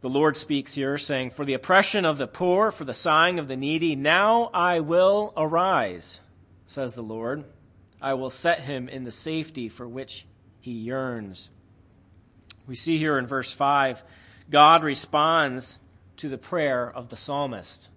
The 0.00 0.08
Lord 0.08 0.34
speaks 0.34 0.72
here, 0.72 0.96
saying, 0.96 1.32
For 1.32 1.44
the 1.44 1.52
oppression 1.52 2.06
of 2.06 2.16
the 2.16 2.26
poor, 2.26 2.70
for 2.70 2.84
the 2.84 2.94
sighing 2.94 3.38
of 3.40 3.46
the 3.46 3.58
needy, 3.58 3.94
now 3.94 4.48
I 4.54 4.80
will 4.80 5.34
arise, 5.36 6.22
says 6.64 6.94
the 6.94 7.02
Lord. 7.02 7.44
I 8.00 8.14
will 8.14 8.30
set 8.30 8.60
him 8.60 8.88
in 8.88 9.04
the 9.04 9.12
safety 9.12 9.68
for 9.68 9.86
which 9.86 10.24
he 10.62 10.72
yearns. 10.72 11.50
We 12.72 12.76
see 12.76 12.96
here 12.96 13.18
in 13.18 13.26
verse 13.26 13.52
5, 13.52 14.02
God 14.48 14.82
responds 14.82 15.78
to 16.16 16.30
the 16.30 16.38
prayer 16.38 16.90
of 16.90 17.10
the 17.10 17.18
psalmist. 17.18 17.90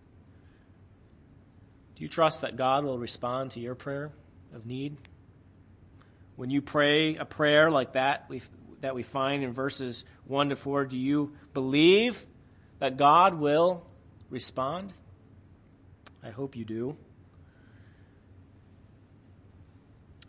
Do 1.95 2.03
you 2.03 2.09
trust 2.09 2.41
that 2.41 2.57
God 2.57 2.83
will 2.83 2.99
respond 2.99 3.51
to 3.51 3.61
your 3.61 3.73
prayer 3.73 4.11
of 4.53 4.65
need? 4.65 4.97
When 6.35 6.49
you 6.49 6.61
pray 6.61 7.15
a 7.15 7.23
prayer 7.23 7.71
like 7.71 7.93
that 7.93 8.25
we, 8.27 8.41
that 8.81 8.95
we 8.95 9.01
find 9.01 9.45
in 9.45 9.53
verses 9.53 10.03
1 10.25 10.49
to 10.49 10.57
4, 10.57 10.83
do 10.83 10.97
you 10.97 11.37
believe 11.53 12.25
that 12.79 12.97
God 12.97 13.35
will 13.35 13.87
respond? 14.29 14.91
I 16.21 16.31
hope 16.31 16.53
you 16.53 16.65
do. 16.65 16.97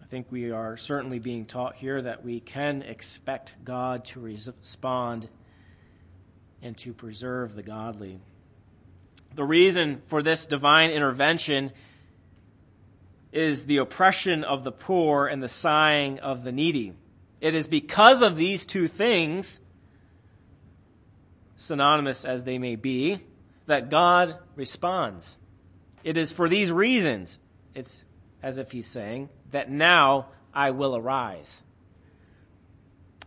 I 0.01 0.06
think 0.17 0.33
we 0.33 0.51
are 0.51 0.79
certainly 0.79 1.19
being 1.19 1.45
taught 1.45 1.77
here 1.77 2.01
that 2.01 2.25
we 2.25 2.41
can 2.41 2.81
expect 2.81 3.55
God 3.63 4.07
to 4.07 4.19
respond 4.19 5.29
and 6.63 6.75
to 6.79 6.95
preserve 6.95 7.55
the 7.55 7.63
godly. 7.63 8.19
The 9.35 9.45
reason 9.45 10.01
for 10.07 10.23
this 10.23 10.47
divine 10.47 10.91
intervention 10.91 11.71
is 13.31 13.67
the 13.67 13.77
oppression 13.77 14.43
of 14.43 14.65
the 14.65 14.73
poor 14.73 15.27
and 15.27 15.43
the 15.43 15.49
sighing 15.49 16.19
of 16.21 16.45
the 16.45 16.53
needy. 16.53 16.95
It 17.43 17.55
is 17.55 17.69
because 17.69 18.23
of 18.23 18.37
these 18.37 18.65
two 18.65 18.89
things, 18.89 19.61
synonymous 21.57 22.25
as 22.25 22.45
they 22.45 22.57
may 22.57 22.77
be, 22.77 23.19
that 23.67 23.91
God 23.91 24.39
responds. 24.55 25.37
It 26.05 26.17
is 26.17 26.33
for 26.33 26.49
these 26.49 26.73
reasons, 26.73 27.39
it's 27.75 28.07
as 28.43 28.57
if 28.57 28.73
he's 28.73 28.87
saying, 28.87 29.29
that 29.57 29.71
now 29.71 30.27
I 30.53 30.71
will 30.71 30.95
arise. 30.95 31.63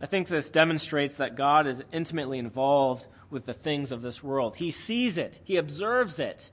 I 0.00 0.06
think 0.06 0.28
this 0.28 0.48
demonstrates 0.48 1.16
that 1.16 1.34
God 1.34 1.66
is 1.66 1.82
intimately 1.92 2.38
involved 2.38 3.08
with 3.30 3.46
the 3.46 3.52
things 3.52 3.90
of 3.90 4.00
this 4.00 4.22
world. 4.22 4.54
He 4.54 4.70
sees 4.70 5.18
it, 5.18 5.40
He 5.42 5.56
observes 5.56 6.20
it. 6.20 6.50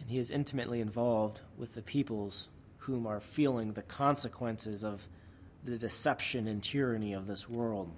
And 0.00 0.08
He 0.08 0.18
is 0.18 0.30
intimately 0.30 0.80
involved 0.80 1.40
with 1.58 1.74
the 1.74 1.82
peoples 1.82 2.48
whom 2.78 3.04
are 3.04 3.18
feeling 3.18 3.72
the 3.72 3.82
consequences 3.82 4.84
of 4.84 5.08
the 5.64 5.78
deception 5.78 6.46
and 6.46 6.62
tyranny 6.62 7.12
of 7.12 7.26
this 7.26 7.48
world. 7.48 7.90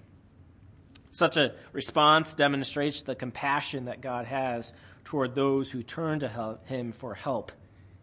Such 1.11 1.37
a 1.37 1.53
response 1.73 2.33
demonstrates 2.33 3.03
the 3.03 3.15
compassion 3.15 3.85
that 3.85 4.01
God 4.01 4.25
has 4.25 4.73
toward 5.05 5.35
those 5.35 5.71
who 5.71 5.83
turn 5.83 6.21
to 6.21 6.59
him 6.65 6.93
for 6.93 7.15
help 7.15 7.53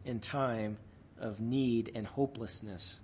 in 0.05 0.19
time 0.19 0.77
of 1.19 1.39
need 1.39 1.91
and 1.95 2.07
hopelessness. 2.07 2.99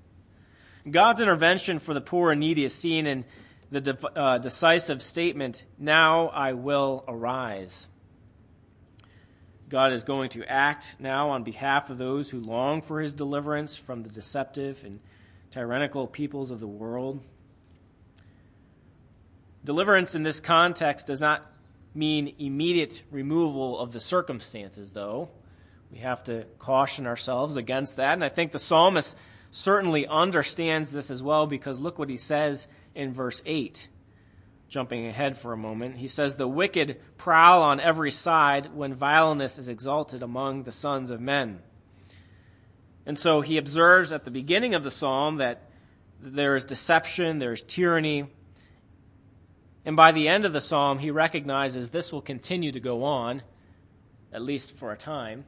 God's 0.89 1.19
intervention 1.19 1.79
for 1.79 1.93
the 1.93 2.01
poor 2.01 2.31
and 2.31 2.39
needy 2.39 2.63
is 2.63 2.73
seen 2.73 3.07
in 3.07 3.25
the 3.69 3.81
de- 3.81 4.17
uh, 4.17 4.37
decisive 4.37 5.01
statement, 5.01 5.65
Now 5.77 6.27
I 6.27 6.53
will 6.53 7.03
arise. 7.07 7.87
God 9.69 9.91
is 9.91 10.03
going 10.03 10.29
to 10.29 10.49
act 10.49 10.95
now 10.97 11.29
on 11.31 11.43
behalf 11.43 11.89
of 11.89 11.97
those 11.97 12.29
who 12.29 12.39
long 12.39 12.81
for 12.81 13.01
his 13.01 13.13
deliverance 13.13 13.75
from 13.75 14.03
the 14.03 14.09
deceptive 14.09 14.83
and 14.85 15.01
tyrannical 15.51 16.07
peoples 16.07 16.51
of 16.51 16.61
the 16.61 16.67
world. 16.67 17.21
Deliverance 19.65 20.15
in 20.15 20.23
this 20.23 20.39
context 20.39 21.07
does 21.07 21.19
not 21.19 21.45
mean 21.97 22.33
immediate 22.37 23.03
removal 23.11 23.79
of 23.79 23.91
the 23.91 23.99
circumstances, 23.99 24.93
though. 24.93 25.29
We 25.91 25.99
have 25.99 26.23
to 26.25 26.45
caution 26.59 27.07
ourselves 27.07 27.57
against 27.57 27.95
that. 27.95 28.13
And 28.13 28.23
I 28.23 28.29
think 28.29 28.51
the 28.51 28.59
psalmist 28.59 29.17
certainly 29.51 30.05
understands 30.05 30.91
this 30.91 31.09
as 31.09 31.23
well 31.23 31.47
because 31.47 31.79
look 31.79 31.97
what 31.97 32.09
he 32.09 32.17
says 32.17 32.67
in 32.93 33.13
verse 33.13 33.41
8. 33.45 33.87
Jumping 34.69 35.07
ahead 35.07 35.37
for 35.37 35.53
a 35.53 35.57
moment, 35.57 35.95
he 35.95 36.09
says, 36.09 36.35
The 36.35 36.47
wicked 36.47 36.99
prowl 37.17 37.61
on 37.61 37.79
every 37.79 38.11
side 38.11 38.73
when 38.73 38.93
vileness 38.93 39.57
is 39.57 39.69
exalted 39.69 40.21
among 40.21 40.63
the 40.63 40.73
sons 40.73 41.09
of 41.09 41.21
men. 41.21 41.61
And 43.05 43.17
so 43.17 43.39
he 43.39 43.57
observes 43.57 44.11
at 44.11 44.25
the 44.25 44.31
beginning 44.31 44.75
of 44.75 44.83
the 44.83 44.91
psalm 44.91 45.37
that 45.37 45.69
there 46.19 46.55
is 46.55 46.65
deception, 46.65 47.37
there 47.39 47.53
is 47.53 47.61
tyranny, 47.61 48.27
and 49.87 49.95
by 49.95 50.11
the 50.11 50.27
end 50.27 50.43
of 50.43 50.51
the 50.51 50.59
psalm, 50.59 50.99
he 50.99 51.11
recognizes 51.11 51.91
this 51.91 52.11
will 52.11 52.21
continue 52.21 52.73
to 52.73 52.79
go 52.81 53.05
on, 53.05 53.41
at 54.33 54.41
least 54.41 54.75
for 54.75 54.91
a 54.91 54.97
time. 54.97 55.45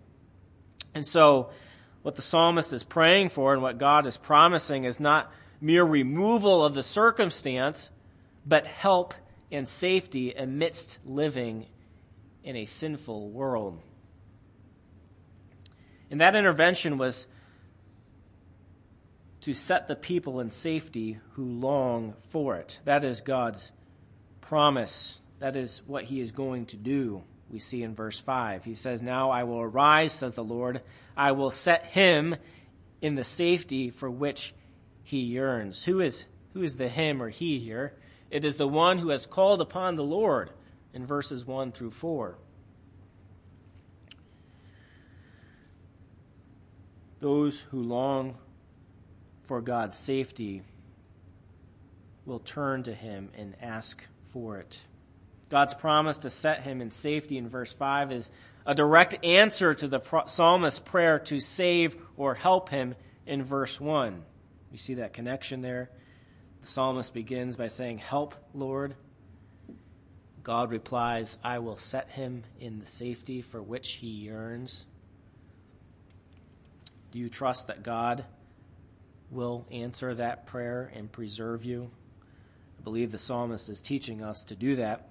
And 0.95 1.05
so, 1.05 1.49
what 2.03 2.15
the 2.15 2.21
psalmist 2.21 2.71
is 2.71 2.85
praying 2.85 3.29
for 3.29 3.51
and 3.51 3.61
what 3.61 3.77
God 3.77 4.07
is 4.07 4.15
promising 4.15 4.85
is 4.85 4.97
not 4.97 5.29
mere 5.59 5.83
removal 5.83 6.63
of 6.63 6.73
the 6.73 6.83
circumstance, 6.83 7.91
but 8.45 8.65
help 8.65 9.13
and 9.51 9.67
safety 9.67 10.31
amidst 10.31 10.99
living 11.05 11.65
in 12.41 12.55
a 12.55 12.63
sinful 12.63 13.31
world. 13.31 13.77
And 16.09 16.21
that 16.21 16.37
intervention 16.37 16.97
was 16.97 17.27
to 19.41 19.53
set 19.53 19.89
the 19.89 19.97
people 19.97 20.39
in 20.39 20.49
safety 20.49 21.19
who 21.33 21.43
long 21.43 22.13
for 22.29 22.55
it. 22.55 22.79
That 22.85 23.03
is 23.03 23.19
God's 23.19 23.73
promise. 24.41 25.19
That 25.39 25.55
is 25.55 25.81
what 25.85 26.05
he 26.05 26.19
is 26.19 26.31
going 26.31 26.65
to 26.67 26.77
do. 26.77 27.23
We 27.49 27.59
see 27.59 27.81
in 27.81 27.95
verse 27.95 28.19
5. 28.19 28.65
He 28.65 28.75
says, 28.75 29.01
Now 29.01 29.31
I 29.31 29.43
will 29.43 29.61
arise, 29.61 30.13
says 30.13 30.35
the 30.35 30.43
Lord. 30.43 30.81
I 31.17 31.31
will 31.31 31.51
set 31.51 31.85
him 31.85 32.35
in 33.01 33.15
the 33.15 33.23
safety 33.23 33.89
for 33.89 34.09
which 34.09 34.53
he 35.03 35.19
yearns. 35.19 35.85
Who 35.85 35.99
is, 35.99 36.25
who 36.53 36.61
is 36.61 36.77
the 36.77 36.89
him 36.89 37.21
or 37.21 37.29
he 37.29 37.59
here? 37.59 37.95
It 38.29 38.45
is 38.45 38.57
the 38.57 38.67
one 38.67 38.99
who 38.99 39.09
has 39.09 39.25
called 39.25 39.61
upon 39.61 39.95
the 39.95 40.03
Lord 40.03 40.51
in 40.93 41.05
verses 41.05 41.45
1 41.45 41.71
through 41.71 41.91
4. 41.91 42.37
Those 47.19 47.61
who 47.71 47.81
long 47.81 48.37
for 49.41 49.61
God's 49.61 49.97
safety 49.97 50.61
will 52.25 52.39
turn 52.39 52.83
to 52.83 52.93
him 52.93 53.29
and 53.35 53.55
ask 53.61 54.07
for 54.31 54.57
it. 54.57 54.81
God's 55.49 55.73
promise 55.73 56.19
to 56.19 56.29
set 56.29 56.65
him 56.65 56.81
in 56.81 56.89
safety 56.89 57.37
in 57.37 57.49
verse 57.49 57.73
5 57.73 58.11
is 58.11 58.31
a 58.65 58.75
direct 58.75 59.23
answer 59.25 59.73
to 59.73 59.87
the 59.87 60.23
psalmist's 60.27 60.79
prayer 60.79 61.19
to 61.19 61.39
save 61.39 61.97
or 62.17 62.35
help 62.35 62.69
him 62.69 62.95
in 63.25 63.43
verse 63.43 63.79
1. 63.79 64.23
You 64.71 64.77
see 64.77 64.95
that 64.95 65.13
connection 65.13 65.61
there? 65.61 65.89
The 66.61 66.67
psalmist 66.67 67.13
begins 67.13 67.55
by 67.55 67.67
saying, 67.67 67.99
Help, 67.99 68.35
Lord. 68.53 68.95
God 70.43 70.71
replies, 70.71 71.37
I 71.43 71.59
will 71.59 71.77
set 71.77 72.09
him 72.11 72.43
in 72.59 72.79
the 72.79 72.85
safety 72.85 73.41
for 73.41 73.61
which 73.61 73.93
he 73.93 74.07
yearns. 74.07 74.85
Do 77.11 77.19
you 77.19 77.29
trust 77.29 77.67
that 77.67 77.83
God 77.83 78.25
will 79.31 79.65
answer 79.71 80.13
that 80.15 80.45
prayer 80.45 80.91
and 80.93 81.11
preserve 81.11 81.65
you? 81.65 81.91
I 82.79 82.81
believe 82.81 83.11
the 83.11 83.17
psalmist 83.17 83.67
is 83.67 83.81
teaching 83.81 84.23
us 84.23 84.45
to 84.45 84.55
do 84.55 84.77
that. 84.77 85.09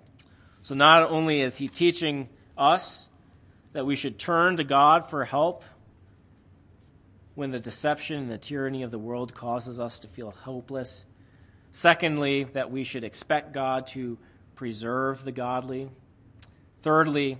So 0.63 0.75
not 0.75 1.11
only 1.11 1.43
is 1.43 1.59
he 1.59 1.69
teaching 1.69 2.31
us 2.57 3.09
that 3.75 3.85
we 3.85 3.95
should 3.95 4.19
turn 4.19 4.57
to 4.57 4.65
God 4.65 5.05
for 5.05 5.27
help 5.27 5.65
when 7.35 7.51
the 7.51 7.59
deception 7.59 8.23
and 8.23 8.31
the 8.31 8.39
tyranny 8.39 8.83
of 8.83 8.91
the 8.91 8.99
world 8.99 9.35
causes 9.35 9.79
us 9.79 9.99
to 10.01 10.09
feel 10.09 10.31
hopeless. 10.31 11.05
Secondly, 11.71 12.45
that 12.45 12.71
we 12.71 12.85
should 12.85 13.05
expect 13.05 13.53
God 13.53 13.87
to 13.89 14.17
preserve 14.57 15.25
the 15.25 15.31
godly. 15.31 15.91
Thirdly, 16.81 17.39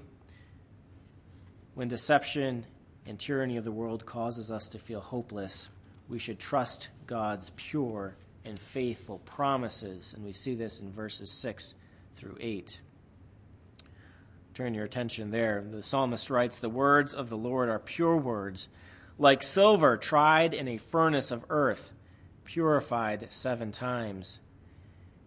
when 1.75 1.89
deception 1.89 2.67
and 3.07 3.19
tyranny 3.19 3.57
of 3.57 3.65
the 3.65 3.73
world 3.73 4.05
causes 4.05 4.51
us 4.51 4.69
to 4.69 4.79
feel 4.79 5.01
hopeless, 5.01 5.69
we 6.07 6.19
should 6.19 6.39
trust 6.39 6.91
God's 7.07 7.51
pure 7.57 8.15
and 8.49 8.59
faithful 8.59 9.19
promises. 9.19 10.15
And 10.15 10.25
we 10.25 10.33
see 10.33 10.55
this 10.55 10.81
in 10.81 10.91
verses 10.91 11.31
6 11.31 11.75
through 12.15 12.37
8. 12.41 12.81
Turn 14.55 14.75
your 14.75 14.85
attention 14.85 15.31
there. 15.31 15.65
The 15.71 15.85
psalmist 15.85 16.31
writes 16.31 16.59
The 16.59 16.69
words 16.69 17.15
of 17.15 17.29
the 17.29 17.37
Lord 17.37 17.69
are 17.69 17.79
pure 17.79 18.17
words, 18.17 18.69
like 19.17 19.43
silver 19.45 19.97
tried 19.97 20.53
in 20.53 20.67
a 20.67 20.79
furnace 20.79 21.31
of 21.31 21.45
earth, 21.49 21.93
purified 22.45 23.29
seven 23.31 23.71
times. 23.71 24.41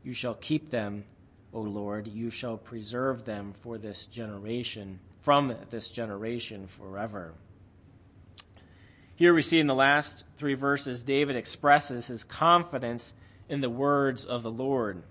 You 0.03 0.13
shall 0.13 0.33
keep 0.33 0.69
them, 0.69 1.05
O 1.53 1.61
Lord, 1.61 2.07
you 2.07 2.29
shall 2.29 2.57
preserve 2.57 3.23
them 3.23 3.53
for 3.53 3.77
this 3.77 4.05
generation, 4.05 4.99
from 5.19 5.55
this 5.69 5.91
generation 5.91 6.67
forever. 6.67 7.33
Here 9.21 9.35
we 9.35 9.43
see 9.43 9.59
in 9.59 9.67
the 9.67 9.75
last 9.75 10.25
three 10.35 10.55
verses, 10.55 11.03
David 11.03 11.35
expresses 11.35 12.07
his 12.07 12.23
confidence 12.23 13.13
in 13.47 13.61
the 13.61 13.69
words 13.69 14.25
of 14.25 14.41
the 14.41 14.49
Lord. 14.49 15.03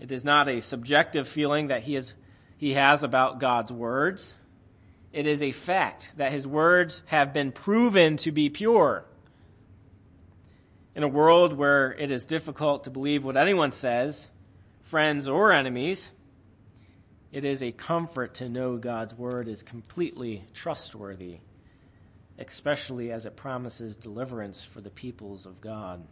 It 0.00 0.10
is 0.10 0.24
not 0.24 0.48
a 0.48 0.62
subjective 0.62 1.28
feeling 1.28 1.66
that 1.66 1.82
he, 1.82 1.94
is, 1.94 2.14
he 2.56 2.72
has 2.72 3.04
about 3.04 3.38
God's 3.38 3.70
words. 3.70 4.32
It 5.12 5.26
is 5.26 5.42
a 5.42 5.52
fact 5.52 6.12
that 6.16 6.32
his 6.32 6.46
words 6.46 7.02
have 7.08 7.34
been 7.34 7.52
proven 7.52 8.16
to 8.16 8.32
be 8.32 8.48
pure. 8.48 9.04
In 10.94 11.02
a 11.02 11.06
world 11.06 11.52
where 11.52 11.92
it 11.92 12.10
is 12.10 12.24
difficult 12.24 12.84
to 12.84 12.90
believe 12.90 13.26
what 13.26 13.36
anyone 13.36 13.72
says, 13.72 14.28
friends, 14.80 15.28
or 15.28 15.52
enemies, 15.52 16.12
it 17.30 17.44
is 17.44 17.62
a 17.62 17.72
comfort 17.72 18.32
to 18.36 18.48
know 18.48 18.78
God's 18.78 19.12
word 19.12 19.48
is 19.48 19.62
completely 19.62 20.44
trustworthy, 20.54 21.40
especially 22.38 23.10
as 23.10 23.26
it 23.26 23.36
promises 23.36 23.94
deliverance 23.94 24.62
for 24.62 24.80
the 24.80 24.90
peoples 24.90 25.46
of 25.46 25.60
God. 25.60 26.06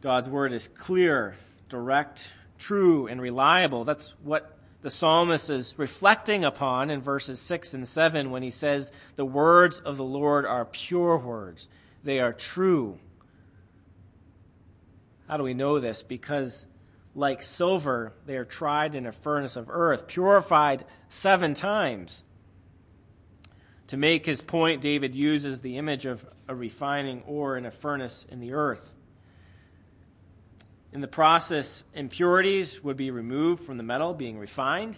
God's 0.00 0.28
word 0.28 0.52
is 0.52 0.68
clear, 0.68 1.36
direct, 1.68 2.34
true, 2.58 3.06
and 3.06 3.20
reliable. 3.20 3.84
That's 3.84 4.10
what 4.22 4.58
the 4.82 4.90
psalmist 4.90 5.48
is 5.48 5.72
reflecting 5.78 6.44
upon 6.44 6.90
in 6.90 7.00
verses 7.00 7.40
6 7.40 7.72
and 7.72 7.88
7 7.88 8.30
when 8.30 8.42
he 8.42 8.50
says, 8.50 8.92
The 9.14 9.24
words 9.24 9.78
of 9.78 9.96
the 9.96 10.04
Lord 10.04 10.44
are 10.44 10.66
pure 10.66 11.16
words, 11.16 11.70
they 12.02 12.20
are 12.20 12.32
true. 12.32 12.98
How 15.26 15.38
do 15.38 15.42
we 15.42 15.54
know 15.54 15.80
this? 15.80 16.02
Because 16.02 16.66
like 17.14 17.42
silver, 17.42 18.12
they 18.26 18.36
are 18.36 18.44
tried 18.44 18.94
in 18.94 19.06
a 19.06 19.12
furnace 19.12 19.56
of 19.56 19.70
earth, 19.70 20.06
purified 20.06 20.84
seven 21.08 21.54
times. 21.54 22.24
To 23.88 23.96
make 23.96 24.26
his 24.26 24.40
point, 24.40 24.80
David 24.80 25.14
uses 25.14 25.60
the 25.60 25.76
image 25.76 26.06
of 26.06 26.26
a 26.48 26.54
refining 26.54 27.22
ore 27.22 27.56
in 27.56 27.66
a 27.66 27.70
furnace 27.70 28.26
in 28.28 28.40
the 28.40 28.52
earth. 28.52 28.94
In 30.92 31.00
the 31.00 31.08
process, 31.08 31.84
impurities 31.92 32.82
would 32.82 32.96
be 32.96 33.10
removed 33.10 33.64
from 33.64 33.76
the 33.76 33.82
metal 33.82 34.14
being 34.14 34.38
refined. 34.38 34.96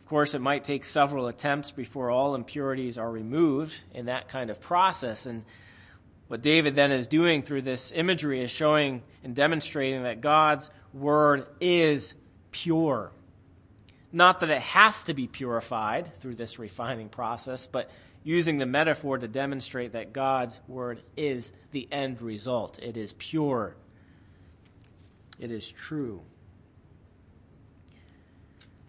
Of 0.00 0.06
course, 0.06 0.34
it 0.34 0.40
might 0.40 0.64
take 0.64 0.84
several 0.84 1.26
attempts 1.26 1.70
before 1.70 2.10
all 2.10 2.34
impurities 2.34 2.96
are 2.96 3.10
removed 3.10 3.84
in 3.92 4.06
that 4.06 4.28
kind 4.28 4.48
of 4.48 4.58
process. 4.58 5.26
And 5.26 5.44
what 6.28 6.42
David 6.42 6.76
then 6.76 6.92
is 6.92 7.08
doing 7.08 7.42
through 7.42 7.62
this 7.62 7.90
imagery 7.92 8.42
is 8.42 8.50
showing 8.50 9.02
and 9.24 9.34
demonstrating 9.34 10.02
that 10.02 10.20
God's 10.20 10.70
word 10.92 11.46
is 11.60 12.14
pure. 12.50 13.10
Not 14.12 14.40
that 14.40 14.50
it 14.50 14.62
has 14.62 15.04
to 15.04 15.14
be 15.14 15.26
purified 15.26 16.14
through 16.16 16.36
this 16.36 16.58
refining 16.58 17.08
process, 17.08 17.66
but 17.66 17.90
using 18.22 18.58
the 18.58 18.66
metaphor 18.66 19.16
to 19.16 19.28
demonstrate 19.28 19.92
that 19.92 20.12
God's 20.12 20.60
word 20.68 21.02
is 21.16 21.52
the 21.72 21.88
end 21.90 22.20
result. 22.20 22.78
It 22.82 22.96
is 22.96 23.14
pure, 23.14 23.74
it 25.38 25.50
is 25.50 25.70
true. 25.72 26.22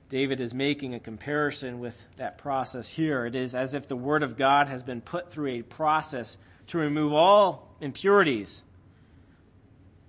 David 0.10 0.40
is 0.40 0.56
making 0.56 0.96
a 0.96 1.00
comparison 1.00 1.80
with 1.80 2.04
that 2.16 2.40
process 2.40 2.90
here. 2.90 3.28
It 3.28 3.36
is 3.36 3.54
as 3.54 3.76
if 3.76 3.88
the 3.88 3.96
Word 3.96 4.24
of 4.24 4.38
God 4.38 4.68
has 4.68 4.82
been 4.82 5.02
put 5.02 5.32
through 5.32 5.50
a 5.50 5.62
process 5.62 6.36
to 6.70 6.78
remove 6.78 7.14
all 7.14 7.76
impurities, 7.82 8.64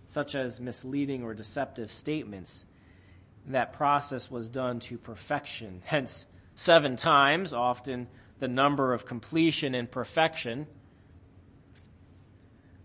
such 0.07 0.35
as 0.35 0.61
misleading 0.61 1.23
or 1.23 1.35
deceptive 1.35 1.91
statements. 1.91 2.65
And 3.47 3.55
that 3.55 3.73
process 3.73 4.31
was 4.31 4.49
done 4.49 4.81
to 4.81 4.99
perfection. 4.99 5.83
Hence, 5.85 6.27
seven 6.55 6.97
times, 6.97 7.53
often 7.53 8.09
the 8.39 8.49
number 8.49 8.93
of 8.93 9.07
completion 9.07 9.75
and 9.75 9.91
perfection. 9.91 10.67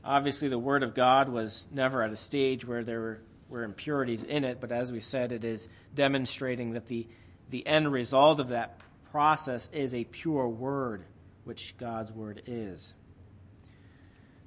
Obviously, 0.03 0.47
the 0.47 0.59
Word 0.59 0.83
of 0.83 0.93
God 0.93 1.29
was 1.29 1.67
never 1.71 2.01
at 2.01 2.11
a 2.11 2.15
stage 2.15 2.65
where 2.65 2.83
there 2.83 2.99
were, 2.99 3.21
were 3.49 3.63
impurities 3.63 4.23
in 4.23 4.43
it, 4.43 4.61
but 4.61 4.71
as 4.71 4.91
we 4.91 4.99
said, 5.01 5.31
it 5.31 5.43
is 5.43 5.67
demonstrating 5.93 6.73
that 6.73 6.87
the, 6.87 7.07
the 7.49 7.65
end 7.67 7.91
result 7.91 8.39
of 8.39 8.49
that 8.49 8.79
process 9.11 9.69
is 9.73 9.93
a 9.93 10.05
pure 10.05 10.47
Word, 10.47 11.03
which 11.43 11.75
God's 11.77 12.13
Word 12.13 12.43
is. 12.45 12.95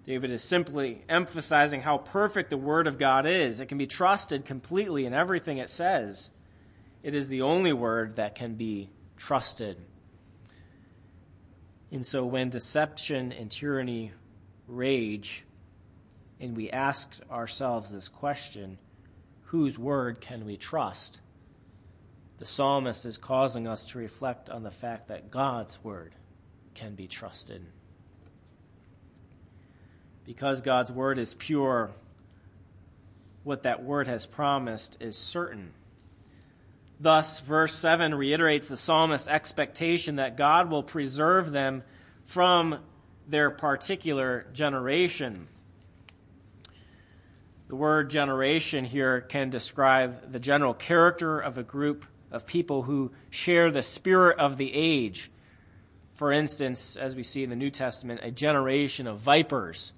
David 0.09 0.31
is 0.31 0.43
simply 0.43 1.05
emphasizing 1.07 1.83
how 1.83 1.99
perfect 1.99 2.49
the 2.49 2.57
Word 2.57 2.87
of 2.87 2.97
God 2.97 3.27
is. 3.27 3.61
It 3.61 3.67
can 3.67 3.77
be 3.77 3.87
trusted 3.87 4.47
completely 4.47 5.05
in 5.05 5.13
everything 5.13 5.59
it 5.59 5.69
says. 5.69 6.31
It 7.03 7.15
is 7.15 7.29
the 7.29 7.43
only 7.43 7.75
Word 7.75 8.17
that 8.17 8.35
can 8.35 8.55
be 8.55 8.89
trusted. 9.19 9.77
And 11.93 12.07
so 12.07 12.25
when 12.25 12.49
deception 12.49 13.33
and 13.33 13.51
tyranny 13.51 14.13
rage, 14.67 15.45
and 16.41 16.57
we 16.57 16.71
ask 16.71 17.21
ourselves 17.31 17.93
this 17.93 18.09
question 18.09 18.79
whose 19.43 19.79
word 19.79 20.23
can 20.23 20.47
we 20.47 20.57
trust? 20.57 21.21
The 22.39 22.47
psalmist 22.47 23.05
is 23.05 23.19
causing 23.19 23.67
us 23.67 23.85
to 23.89 23.99
reflect 23.99 24.49
on 24.49 24.63
the 24.63 24.71
fact 24.71 25.09
that 25.09 25.31
God's 25.31 25.85
word 25.85 26.15
can 26.73 26.95
be 26.95 27.09
trusted 27.09 27.67
because 30.29 30.61
God's 30.61 30.93
word 30.93 31.19
is 31.19 31.33
pure, 31.33 31.91
what 33.45 33.63
that 33.63 33.83
word 33.83 34.09
has 34.09 34.27
promised 34.27 34.99
is 35.01 35.17
certain. 35.17 35.73
Thus, 37.01 37.41
verse 37.41 37.73
7 37.73 38.15
reiterates 38.15 38.69
the 38.69 38.77
psalmist's 38.77 39.27
expectation 39.27 40.17
that 40.17 40.37
God 40.37 40.71
will 40.71 40.83
preserve 40.83 41.51
them 41.51 41.83
from 42.27 42.81
their 43.27 43.51
particular 43.51 44.47
generation. 44.53 45.49
The 47.69 47.77
word 47.77 48.11
generation 48.11 48.85
here 48.85 49.23
can 49.23 49.49
describe 49.49 50.31
the 50.31 50.41
general 50.41 50.75
character 50.75 51.41
of 51.41 51.57
a 51.57 51.63
group 51.63 52.05
of 52.31 52.45
people 52.45 52.83
who 52.83 53.13
share 53.31 53.71
the 53.71 53.81
spirit 53.81 54.39
of 54.39 54.59
the 54.59 54.75
age. 54.75 55.31
For 56.13 56.31
instance, 56.31 56.97
as 56.97 57.17
we 57.17 57.23
see 57.23 57.45
in 57.45 57.49
the 57.49 57.57
New 57.57 57.71
Testament, 57.71 58.21
a 58.23 58.31
generation 58.31 59.07
of 59.07 59.21
vipers 59.21 59.95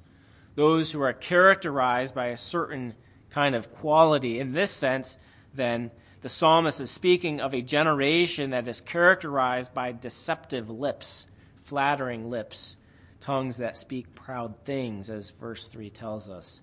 those 0.54 0.92
who 0.92 1.00
are 1.00 1.12
characterized 1.12 2.14
by 2.14 2.26
a 2.26 2.36
certain 2.36 2.94
kind 3.30 3.54
of 3.54 3.72
quality. 3.72 4.40
In 4.40 4.52
this 4.52 4.70
sense, 4.70 5.18
then, 5.54 5.90
the 6.22 6.28
psalmist 6.28 6.80
is 6.80 6.90
speaking 6.90 7.40
of 7.40 7.54
a 7.54 7.62
generation 7.62 8.50
that 8.50 8.68
is 8.68 8.80
characterized 8.80 9.72
by 9.72 9.92
deceptive 9.92 10.68
lips, 10.68 11.26
flattering 11.62 12.28
lips, 12.28 12.76
tongues 13.20 13.56
that 13.56 13.78
speak 13.78 14.14
proud 14.14 14.54
things, 14.64 15.08
as 15.08 15.30
verse 15.30 15.66
3 15.68 15.88
tells 15.90 16.28
us. 16.28 16.60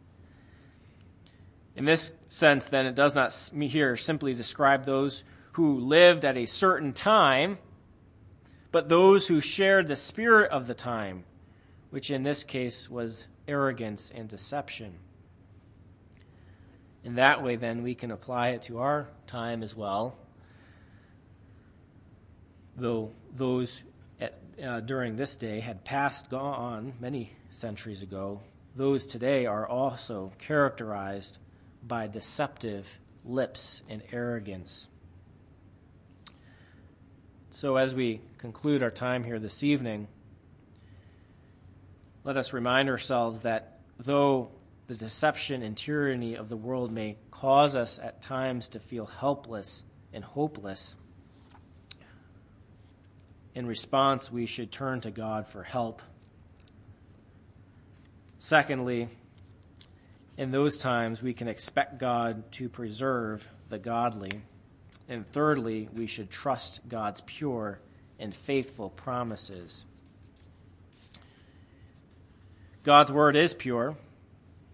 In 1.76 1.86
this 1.86 2.14
sense, 2.28 2.66
then, 2.66 2.86
it 2.86 2.96
does 2.96 3.16
not 3.16 3.34
here 3.62 3.96
simply 3.96 4.34
describe 4.34 4.86
those 4.86 5.24
who 5.54 5.80
lived 5.80 6.24
at 6.24 6.38
a 6.38 6.46
certain 6.46 6.94
time, 6.94 7.58
but 8.72 8.90
those 8.90 9.28
who 9.28 9.40
shared 9.40 9.88
the 9.88 9.96
spirit 9.96 10.52
of 10.52 10.68
the 10.68 10.74
time, 10.74 11.24
which 11.90 12.12
in 12.12 12.24
this 12.24 12.44
case 12.44 12.90
was 12.90 13.28
arrogance, 13.48 14.12
and 14.14 14.28
deception. 14.28 15.00
In 17.04 17.16
that 17.16 17.44
way, 17.44 17.56
then, 17.56 17.84
we 17.84 17.96
can 17.96 18.12
apply 18.12 18.50
it 18.50 18.64
to 18.64 18.80
our 18.80 19.08
time 19.28 19.64
as 19.64 19.76
well. 19.76 20.18
Though 22.76 23.14
those 23.34 23.84
at, 24.20 24.40
uh, 24.62 24.82
during 24.82 25.16
this 25.16 25.36
day 25.36 25.60
had 25.60 25.86
passed 25.86 26.34
on 26.34 26.94
many 27.00 27.34
centuries 27.50 28.02
ago, 28.02 28.42
those 28.76 29.08
today 29.08 29.46
are 29.46 29.68
also 29.68 30.32
characterized 30.38 31.40
by 31.82 32.08
deceptive 32.08 33.00
lips 33.24 33.84
and 33.90 34.02
arrogance. 34.12 34.88
So, 37.50 37.78
as 37.78 37.96
we 37.96 38.22
conclude 38.38 38.84
our 38.84 38.92
time 38.92 39.24
here 39.24 39.40
this 39.40 39.64
evening, 39.64 40.08
let 42.28 42.36
us 42.36 42.52
remind 42.52 42.90
ourselves 42.90 43.44
that 43.44 43.80
though 43.98 44.52
the 44.88 44.96
deception 44.96 45.64
and 45.64 45.78
tyranny 45.78 46.36
of 46.36 46.50
the 46.50 46.58
world 46.58 46.92
may 46.92 47.16
cause 47.32 47.74
us 47.74 48.00
at 48.00 48.22
times 48.22 48.68
to 48.68 48.82
feel 48.82 49.06
helpless 49.06 49.84
and 50.12 50.26
hopeless, 50.26 50.94
in 53.56 53.66
response, 53.66 54.30
we 54.30 54.46
should 54.46 54.74
turn 54.74 55.00
to 55.00 55.10
God 55.10 55.48
for 55.48 55.64
help. 55.64 56.02
Secondly, 58.40 59.08
in 60.36 60.52
those 60.52 60.80
times, 60.80 61.22
we 61.22 61.34
can 61.34 61.48
expect 61.48 61.98
God 61.98 62.52
to 62.52 62.68
preserve 62.68 63.48
the 63.70 63.80
godly. 63.80 64.32
And 65.08 65.26
thirdly, 65.32 65.88
we 65.96 66.08
should 66.08 66.30
trust 66.30 66.90
God's 66.90 67.22
pure 67.22 67.80
and 68.20 68.36
faithful 68.36 68.90
promises. 68.90 69.86
God's 72.88 73.12
word 73.12 73.36
is 73.36 73.54
pure, 73.54 73.98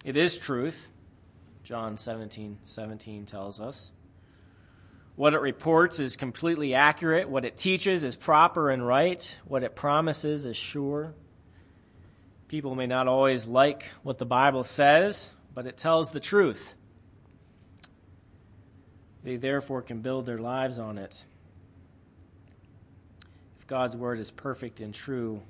it 0.05 0.15
is 0.15 0.37
truth. 0.37 0.91
John 1.63 1.97
17 1.97 2.59
17 2.63 3.25
tells 3.25 3.59
us. 3.59 3.91
What 5.15 5.33
it 5.33 5.41
reports 5.41 5.99
is 5.99 6.15
completely 6.15 6.75
accurate. 6.75 7.27
What 7.27 7.43
it 7.43 7.57
teaches 7.57 8.03
is 8.03 8.15
proper 8.15 8.69
and 8.69 8.85
right. 8.85 9.39
What 9.45 9.63
it 9.63 9.75
promises 9.75 10.45
is 10.45 10.55
sure. 10.55 11.15
People 12.49 12.75
may 12.75 12.85
not 12.85 13.07
always 13.07 13.47
like 13.47 13.85
what 14.03 14.19
the 14.19 14.27
Bible 14.27 14.63
says, 14.63 15.31
but 15.55 15.65
it 15.65 15.75
tells 15.75 16.11
the 16.11 16.19
truth. 16.19 16.75
They 19.23 19.37
therefore 19.37 19.81
can 19.81 20.01
build 20.01 20.27
their 20.27 20.37
lives 20.37 20.77
on 20.77 20.99
it. 20.99 21.25
If 23.57 23.65
God's 23.65 23.97
word 23.97 24.19
is 24.19 24.29
perfect 24.29 24.81
and 24.81 24.93
true, 24.93 25.41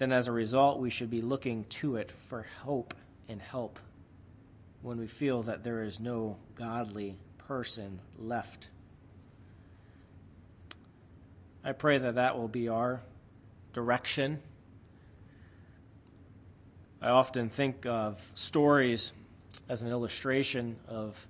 then 0.00 0.12
as 0.12 0.28
a 0.28 0.32
result, 0.32 0.80
we 0.80 0.88
should 0.88 1.10
be 1.10 1.20
looking 1.20 1.64
to 1.64 1.96
it 1.96 2.10
for 2.26 2.46
hope 2.62 2.94
and 3.28 3.38
help 3.38 3.78
when 4.80 4.98
we 4.98 5.06
feel 5.06 5.42
that 5.42 5.62
there 5.62 5.82
is 5.82 6.00
no 6.00 6.38
godly 6.54 7.18
person 7.36 8.00
left. 8.18 8.70
I 11.62 11.72
pray 11.72 11.98
that 11.98 12.14
that 12.14 12.38
will 12.38 12.48
be 12.48 12.70
our 12.70 13.02
direction. 13.74 14.40
I 17.02 17.10
often 17.10 17.50
think 17.50 17.84
of 17.84 18.18
stories 18.32 19.12
as 19.68 19.82
an 19.82 19.90
illustration 19.90 20.76
of 20.88 21.26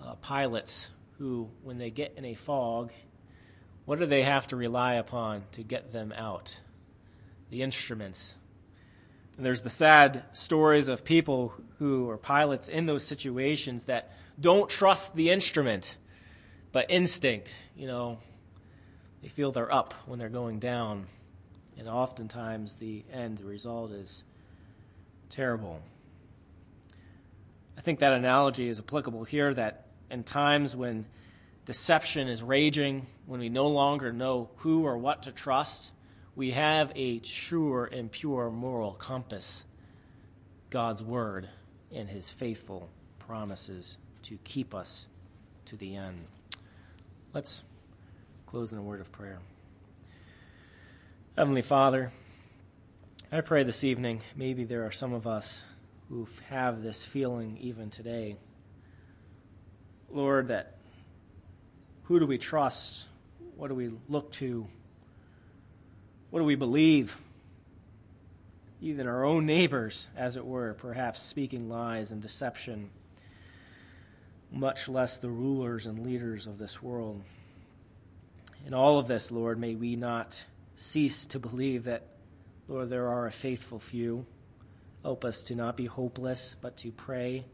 uh, 0.00 0.14
pilots 0.14 0.90
who, 1.18 1.48
when 1.64 1.78
they 1.78 1.90
get 1.90 2.14
in 2.16 2.24
a 2.24 2.34
fog, 2.34 2.92
what 3.84 3.98
do 3.98 4.06
they 4.06 4.22
have 4.22 4.46
to 4.48 4.56
rely 4.56 4.94
upon 4.94 5.42
to 5.52 5.64
get 5.64 5.92
them 5.92 6.14
out? 6.16 6.60
The 7.50 7.62
instruments. 7.62 8.34
And 9.36 9.44
there's 9.44 9.60
the 9.60 9.70
sad 9.70 10.22
stories 10.32 10.88
of 10.88 11.04
people 11.04 11.52
who 11.78 12.08
are 12.08 12.16
pilots 12.16 12.68
in 12.68 12.86
those 12.86 13.04
situations 13.04 13.84
that 13.84 14.12
don't 14.40 14.68
trust 14.68 15.14
the 15.14 15.30
instrument, 15.30 15.96
but 16.72 16.86
instinct, 16.88 17.68
you 17.76 17.86
know, 17.86 18.18
they 19.22 19.28
feel 19.28 19.52
they're 19.52 19.72
up 19.72 19.94
when 20.06 20.18
they're 20.18 20.28
going 20.28 20.58
down. 20.58 21.06
And 21.78 21.88
oftentimes 21.88 22.76
the 22.76 23.04
end 23.12 23.40
result 23.40 23.90
is 23.92 24.24
terrible. 25.28 25.80
I 27.76 27.82
think 27.82 27.98
that 27.98 28.12
analogy 28.12 28.68
is 28.68 28.78
applicable 28.78 29.24
here 29.24 29.52
that 29.52 29.86
in 30.10 30.24
times 30.24 30.74
when 30.74 31.04
deception 31.66 32.28
is 32.28 32.42
raging, 32.42 33.06
when 33.26 33.40
we 33.40 33.48
no 33.50 33.68
longer 33.68 34.12
know 34.12 34.48
who 34.58 34.84
or 34.84 34.96
what 34.96 35.24
to 35.24 35.32
trust, 35.32 35.92
we 36.36 36.50
have 36.50 36.92
a 36.94 37.20
sure 37.24 37.86
and 37.86 38.12
pure 38.12 38.50
moral 38.50 38.92
compass 38.92 39.64
God's 40.68 41.02
Word 41.02 41.48
and 41.90 42.08
His 42.08 42.28
faithful 42.28 42.90
promises 43.18 43.96
to 44.24 44.38
keep 44.44 44.74
us 44.74 45.06
to 45.64 45.76
the 45.76 45.96
end. 45.96 46.26
Let's 47.32 47.64
close 48.46 48.72
in 48.72 48.78
a 48.78 48.82
word 48.82 49.00
of 49.00 49.10
prayer. 49.10 49.38
Heavenly 51.36 51.62
Father, 51.62 52.12
I 53.32 53.40
pray 53.40 53.62
this 53.62 53.82
evening, 53.82 54.20
maybe 54.34 54.64
there 54.64 54.84
are 54.84 54.92
some 54.92 55.12
of 55.12 55.26
us 55.26 55.64
who 56.08 56.28
have 56.48 56.82
this 56.82 57.04
feeling 57.04 57.56
even 57.60 57.90
today. 57.90 58.36
Lord, 60.10 60.48
that 60.48 60.76
who 62.04 62.20
do 62.20 62.26
we 62.26 62.38
trust? 62.38 63.06
What 63.56 63.68
do 63.68 63.74
we 63.74 63.90
look 64.08 64.32
to? 64.32 64.68
What 66.36 66.40
do 66.40 66.46
we 66.48 66.54
believe? 66.54 67.16
Even 68.82 69.06
our 69.06 69.24
own 69.24 69.46
neighbors, 69.46 70.10
as 70.14 70.36
it 70.36 70.44
were, 70.44 70.74
perhaps 70.74 71.22
speaking 71.22 71.70
lies 71.70 72.12
and 72.12 72.20
deception, 72.20 72.90
much 74.52 74.86
less 74.86 75.16
the 75.16 75.30
rulers 75.30 75.86
and 75.86 76.04
leaders 76.04 76.46
of 76.46 76.58
this 76.58 76.82
world. 76.82 77.22
In 78.66 78.74
all 78.74 78.98
of 78.98 79.08
this, 79.08 79.32
Lord, 79.32 79.58
may 79.58 79.76
we 79.76 79.96
not 79.96 80.44
cease 80.74 81.24
to 81.28 81.38
believe 81.38 81.84
that, 81.84 82.06
Lord, 82.68 82.90
there 82.90 83.08
are 83.08 83.26
a 83.26 83.32
faithful 83.32 83.78
few. 83.78 84.26
Help 85.02 85.24
us 85.24 85.42
to 85.44 85.54
not 85.54 85.74
be 85.74 85.86
hopeless, 85.86 86.54
but 86.60 86.76
to 86.76 86.92
pray, 86.92 87.46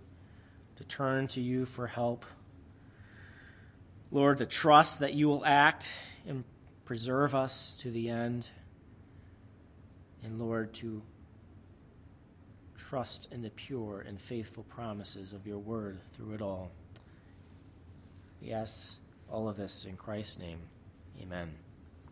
to 0.75 0.83
turn 0.83 1.29
to 1.29 1.41
you 1.41 1.67
for 1.67 1.87
help. 1.87 2.27
Lord, 4.11 4.39
to 4.39 4.47
trust 4.47 4.99
that 4.99 5.15
you 5.15 5.29
will 5.29 5.47
act 5.47 6.01
and 6.27 6.43
preserve 6.85 7.37
us 7.37 7.77
to 7.77 7.89
the 7.89 8.09
end 8.09 8.51
and 10.23 10.39
Lord, 10.39 10.73
to 10.75 11.03
trust 12.77 13.29
in 13.33 13.43
the 13.43 13.51
pure 13.51 14.05
and 14.07 14.21
faithful 14.21 14.65
promises 14.65 15.33
of 15.33 15.47
your 15.47 15.59
word 15.59 15.99
through 16.13 16.35
it 16.35 16.43
all. 16.43 16.71
Yes, 18.41 18.99
all 19.31 19.49
of 19.49 19.57
this 19.57 19.85
in 19.85 19.97
Christ's 19.97 20.39
name. 20.39 20.59
Amen. 21.21 21.53